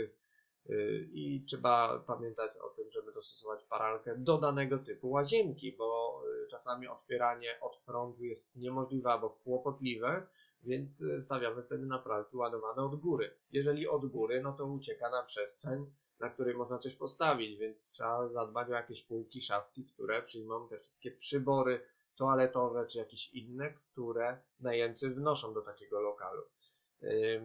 [1.14, 7.60] I trzeba pamiętać o tym, żeby dostosować paralkę do danego typu łazienki, bo czasami otwieranie
[7.62, 10.28] od frontu jest niemożliwe albo kłopotliwe,
[10.64, 13.32] więc stawiamy wtedy na pralki ładowane od góry.
[13.52, 15.86] Jeżeli od góry, no to ucieka na przestrzeń
[16.20, 20.80] na której można coś postawić, więc trzeba zadbać o jakieś półki, szafki, które przyjmą te
[20.80, 21.82] wszystkie przybory
[22.16, 26.44] toaletowe czy jakieś inne, które najemcy wnoszą do takiego lokalu.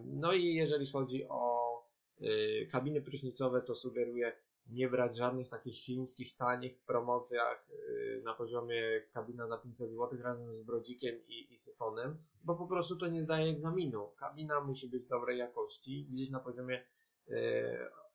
[0.04, 1.74] No i jeżeli chodzi o
[2.20, 4.32] y, kabiny prysznicowe, to sugeruję
[4.66, 10.54] nie brać żadnych takich chińskich, tanich promocjach y, na poziomie kabina za 500 zł razem
[10.54, 14.08] z brodzikiem i, i syfonem, bo po prostu to nie zdaje egzaminu.
[14.16, 16.84] Kabina musi być dobrej jakości, gdzieś na poziomie
[17.28, 17.34] y,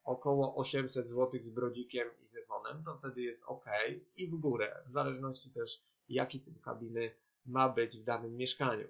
[0.03, 3.65] około 800 zł z brodzikiem i syfonem, to wtedy jest ok
[4.15, 7.11] i w górę, w zależności też jaki typ kabiny
[7.45, 8.87] ma być w danym mieszkaniu.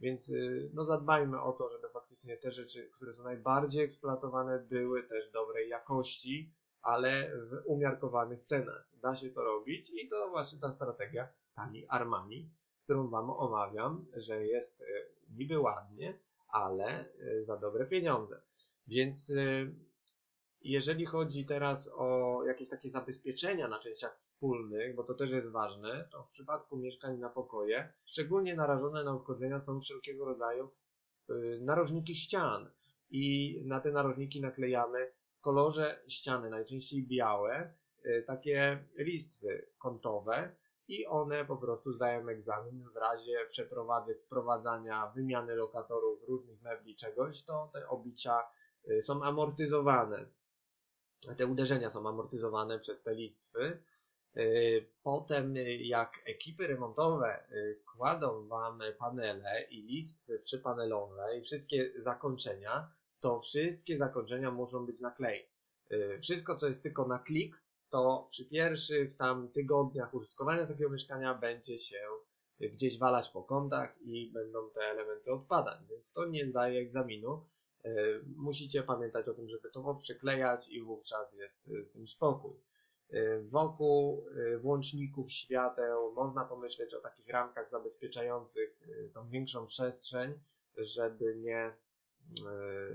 [0.00, 5.02] Więc y, no zadbajmy o to, żeby faktycznie te rzeczy, które są najbardziej eksploatowane, były
[5.02, 6.52] też dobrej jakości,
[6.82, 8.88] ale w umiarkowanych cenach.
[9.02, 12.50] Da się to robić i to właśnie ta strategia tani Armani,
[12.84, 14.84] którą Wam omawiam, że jest y,
[15.30, 18.40] niby ładnie, ale y, za dobre pieniądze.
[18.86, 19.32] Więc
[20.64, 26.08] jeżeli chodzi teraz o jakieś takie zabezpieczenia na częściach wspólnych, bo to też jest ważne,
[26.12, 30.70] to w przypadku mieszkań na pokoje szczególnie narażone na uszkodzenia są wszelkiego rodzaju
[31.30, 32.70] y, narożniki ścian.
[33.10, 37.74] I na te narożniki naklejamy w kolorze ściany, najczęściej białe,
[38.06, 40.56] y, takie listwy kątowe
[40.88, 47.44] i one po prostu zdają egzamin w razie przeprowadzenia, wprowadzania, wymiany lokatorów różnych mebli, czegoś,
[47.44, 48.42] to te obicia
[48.90, 50.26] y, są amortyzowane
[51.36, 53.82] te uderzenia są amortyzowane przez te listwy.
[54.36, 62.90] Y, potem, jak ekipy remontowe y, kładą Wam panele i listwy przypanelowe i wszystkie zakończenia,
[63.20, 65.48] to wszystkie zakończenia muszą być na klej.
[65.92, 71.34] Y, wszystko, co jest tylko na klik, to przy pierwszych tam tygodniach użytkowania takiego mieszkania
[71.34, 72.00] będzie się
[72.60, 77.46] gdzieś walać po kątach i będą te elementy odpadać, więc to nie zdaje egzaminu.
[77.84, 77.90] E,
[78.36, 82.56] musicie pamiętać o tym, żeby to przyklejać i wówczas jest e, z tym spokój.
[83.10, 84.26] E, wokół
[84.60, 88.80] włączników świateł można pomyśleć o takich ramkach zabezpieczających
[89.14, 90.40] tą większą przestrzeń,
[90.76, 91.76] żeby nie,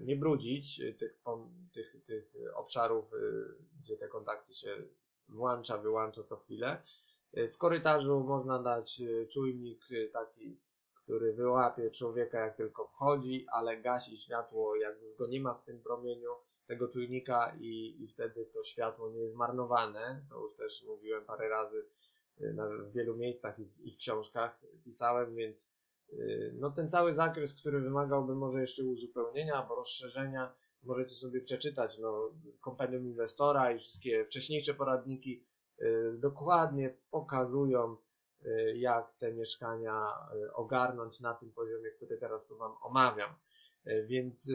[0.02, 1.20] nie brudzić tych,
[1.74, 3.12] tych, tych obszarów,
[3.82, 4.78] gdzie te kontakty się
[5.30, 6.82] włącza, wyłącza co chwilę.
[7.34, 10.58] W korytarzu można dać czujnik taki
[11.08, 15.64] który wyłapie człowieka jak tylko wchodzi, ale gasi światło jak już go nie ma w
[15.64, 16.32] tym promieniu
[16.66, 20.26] tego czujnika i, i wtedy to światło nie jest marnowane.
[20.30, 21.86] To już też mówiłem parę razy
[22.42, 25.72] y, na, w wielu miejscach i i w książkach pisałem, więc
[26.10, 31.98] yy, no ten cały zakres, który wymagałby może jeszcze uzupełnienia albo rozszerzenia, możecie sobie przeczytać.
[31.98, 32.32] No,
[32.62, 35.44] kompendium inwestora i wszystkie wcześniejsze poradniki
[35.80, 38.07] yy, dokładnie pokazują Y,
[38.76, 43.30] jak te mieszkania y, ogarnąć na tym poziomie, który teraz tu Wam omawiam.
[43.88, 44.50] Y, więc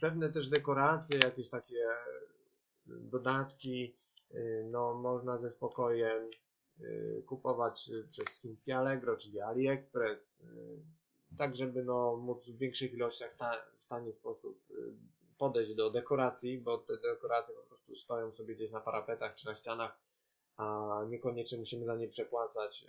[0.00, 1.86] pewne też dekoracje, jakieś takie
[2.86, 3.96] dodatki
[4.64, 6.30] no, można ze spokojem
[7.26, 10.42] kupować przez chińskie Allegro, czyli AliExpress,
[11.38, 13.52] tak żeby no, móc w większych ilościach ta,
[13.84, 14.58] w tani sposób
[15.38, 19.54] podejść do dekoracji, bo te dekoracje po prostu stoją sobie gdzieś na parapetach czy na
[19.54, 19.98] ścianach,
[20.58, 22.86] a niekoniecznie musimy za nie przepłacać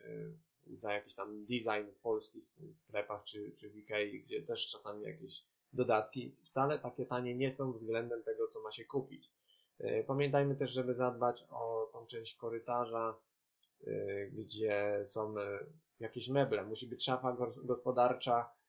[0.77, 5.43] za jakiś tam design w polskich sklepach czy, czy w Ikei, gdzie też czasami jakieś
[5.73, 9.31] dodatki wcale takie tanie nie są względem tego, co ma się kupić.
[9.79, 13.15] E, pamiętajmy też, żeby zadbać o tą część korytarza,
[13.87, 15.65] e, gdzie są e,
[15.99, 16.63] jakieś meble.
[16.63, 18.59] Musi być szafa gospodarcza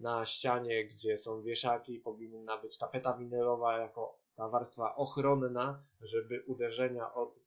[0.00, 7.14] na ścianie, gdzie są wieszaki, powinna być tapeta winylowa jako ta warstwa ochronna, żeby uderzenia
[7.14, 7.39] od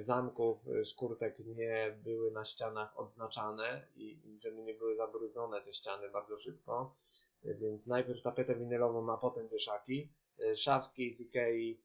[0.00, 5.72] zamków y, z kurtek nie były na ścianach odznaczane i, żeby nie były zabrudzone te
[5.72, 6.96] ściany bardzo szybko.
[7.44, 10.12] Y, więc najpierw tapetę winylową, a potem wieszaki.
[10.40, 11.80] Y, szafki z Ikei,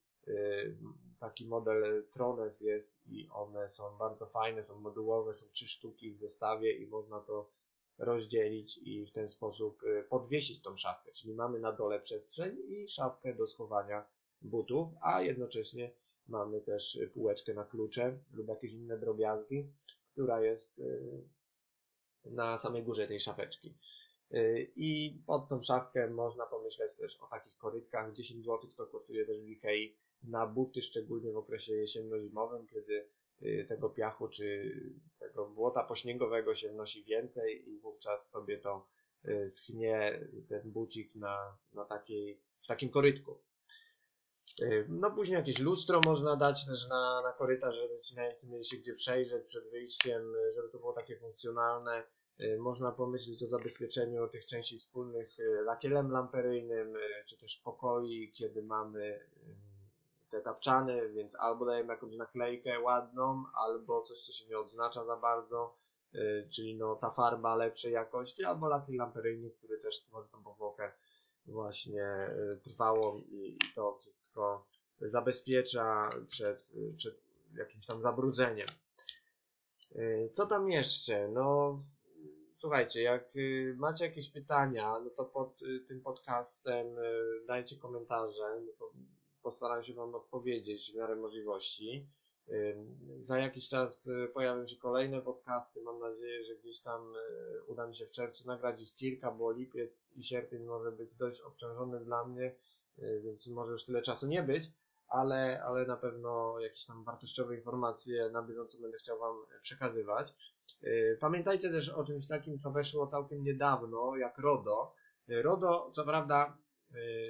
[1.20, 6.20] taki model Trones jest i one są bardzo fajne, są modułowe, są trzy sztuki w
[6.20, 7.50] zestawie i można to
[7.98, 11.12] rozdzielić i w ten sposób podwiesić tą szafkę.
[11.12, 14.06] Czyli mamy na dole przestrzeń i szafkę do schowania
[14.42, 15.92] butów, a jednocześnie
[16.30, 19.71] Mamy też półeczkę na klucze lub jakieś inne drobiazgi,
[20.11, 21.23] która jest y,
[22.25, 23.77] na samej górze tej szafeczki.
[24.34, 28.13] Y, I pod tą szafkę można pomyśleć też o takich korytkach.
[28.13, 33.09] 10 zł to kosztuje też w Ikei na buty, szczególnie w okresie jesienno-zimowym, kiedy
[33.41, 34.75] y, tego piachu czy
[35.19, 38.88] tego błota pośniegowego się wnosi więcej i wówczas sobie to
[39.49, 43.41] schnie ten bucik na, na takiej, w takim korytku.
[44.62, 48.66] Y, no później jakieś lustro można dać też na, na korytarz, żeby ci najemcy mieli
[48.66, 52.03] się gdzie przejrzeć przed wyjściem, y, żeby to było takie funkcjonalne.
[52.39, 56.93] Y, można pomyśleć o zabezpieczeniu tych części wspólnych lakielem lamperyjnym,
[57.28, 59.20] czy też pokoi, kiedy mamy
[60.30, 65.18] te tapczany, więc albo dajemy jakąś naklejkę ładną, albo coś, co się nie odznacza za
[65.18, 65.76] bardzo,
[66.51, 70.91] czyli no ta farba lepszej jakości, albo lakiel lamperyjny, który też stworzy tą powłokę
[71.52, 72.06] właśnie
[72.64, 74.68] trwałą i, i to wszystko
[75.02, 77.22] zabezpiecza przed, przed
[77.58, 78.68] jakimś tam zabrudzeniem.
[79.95, 81.28] Y, co tam jeszcze?
[81.28, 81.78] No,
[82.56, 86.88] słuchajcie, jak y, macie jakieś pytania, no to pod y, tym podcastem
[87.47, 88.91] dajcie komentarze, no to
[89.43, 92.08] postaram się Wam odpowiedzieć w miarę możliwości.
[93.20, 95.82] Za jakiś czas pojawią się kolejne podcasty.
[95.82, 97.14] Mam nadzieję, że gdzieś tam
[97.68, 101.41] uda mi się w czerwcu nagrać ich kilka, bo lipiec i sierpień może być dość
[101.41, 102.56] obciążony dla mnie
[103.04, 104.64] Y, więc może już tyle czasu nie być,
[105.08, 110.34] ale, ale na pewno jakieś tam wartościowe informacje na bieżąco będę chciał Wam przekazywać.
[110.84, 114.93] Y, pamiętajcie też o czymś takim, co weszło całkiem niedawno, jak RODO.
[115.30, 116.58] Y, RODO, co prawda,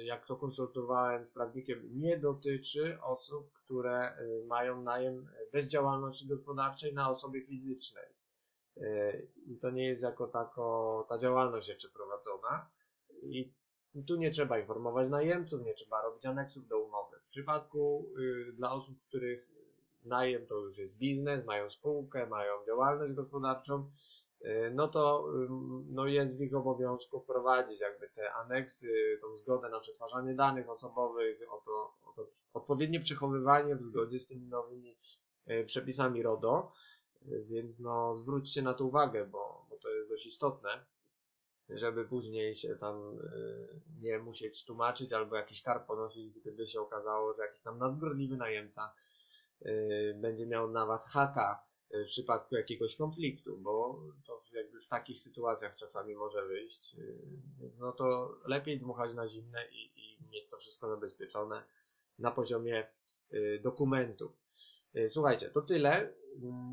[0.04, 7.10] jak to konsultowałem z prawnikiem, nie dotyczy osób, które mają najem bez działalności gospodarczej na
[7.10, 8.06] osobie fizycznej.
[9.46, 12.70] I to nie jest jako tako ta działalność jeszcze prowadzona.
[13.22, 13.52] I
[14.06, 17.16] tu nie trzeba informować najemców, nie trzeba robić aneksów do umowy.
[17.20, 19.48] W przypadku y, dla osób, których
[20.04, 23.90] najem to już jest biznes, mają spółkę, mają działalność gospodarczą, y,
[24.72, 25.28] no to
[25.90, 31.52] no jest w ich obowiązku wprowadzić jakby te aneksy, tą zgodę na przetwarzanie danych osobowych,
[31.52, 34.96] o to, o to odpowiednie przechowywanie w zgodzie z tymi nowymi
[35.50, 36.72] y, przepisami RODO.
[37.22, 40.84] Y, więc no zwróćcie na to uwagę, bo, bo to jest dość istotne
[41.74, 43.18] żeby później się tam
[44.00, 48.94] nie musieć tłumaczyć albo jakiś kar ponosić, gdyby się okazało, że jakiś tam nadgorliwy najemca
[50.14, 55.76] będzie miał na was haka w przypadku jakiegoś konfliktu, bo to jakby w takich sytuacjach
[55.76, 56.96] czasami może wyjść.
[57.78, 61.62] No to lepiej dmuchać na zimne i, i mieć to wszystko zabezpieczone
[62.18, 62.86] na poziomie
[63.62, 64.32] dokumentów.
[65.08, 66.12] Słuchajcie, to tyle.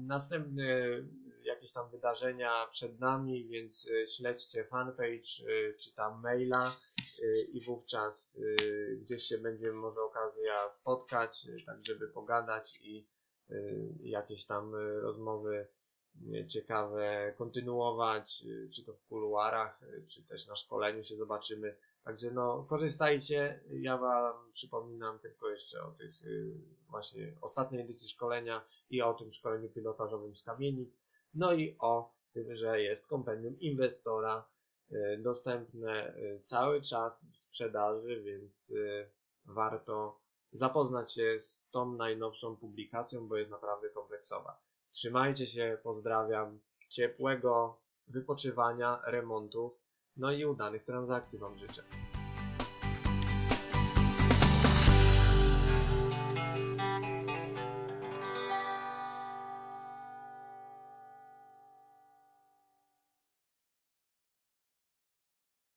[0.07, 1.03] Następny
[1.47, 6.75] jakieś tam wydarzenia przed nami, więc e, śledźcie fanpage e, czy tam maila
[7.23, 8.39] e, i wówczas
[9.01, 13.07] gdzieś się będzie może okazja spotkać, tak żeby pogadać i
[13.99, 15.67] jakieś tam rozmowy
[16.47, 21.75] ciekawe kontynuować, czy to w kuluarach, czy też na szkoleniu się zobaczymy.
[22.03, 23.59] Także no, korzystajcie.
[23.69, 26.13] Ja Wam przypominam tylko jeszcze o tych
[26.89, 30.99] właśnie ostatniej edycji szkolenia i o tym szkoleniu pilotażowym z kamienic.
[31.33, 34.47] No i o tym, że jest kompendium inwestora
[34.91, 39.09] y, dostępne y, cały czas w sprzedaży, więc y,
[39.45, 40.19] warto
[40.57, 44.59] zapoznać się z tą najnowszą publikacją, bo jest naprawdę kompleksowa.
[44.91, 47.77] Trzymajcie się, pozdrawiam, ciepłego
[48.07, 49.73] wypoczywania, remontów,
[50.17, 51.83] no i udanych transakcji Wam życzę.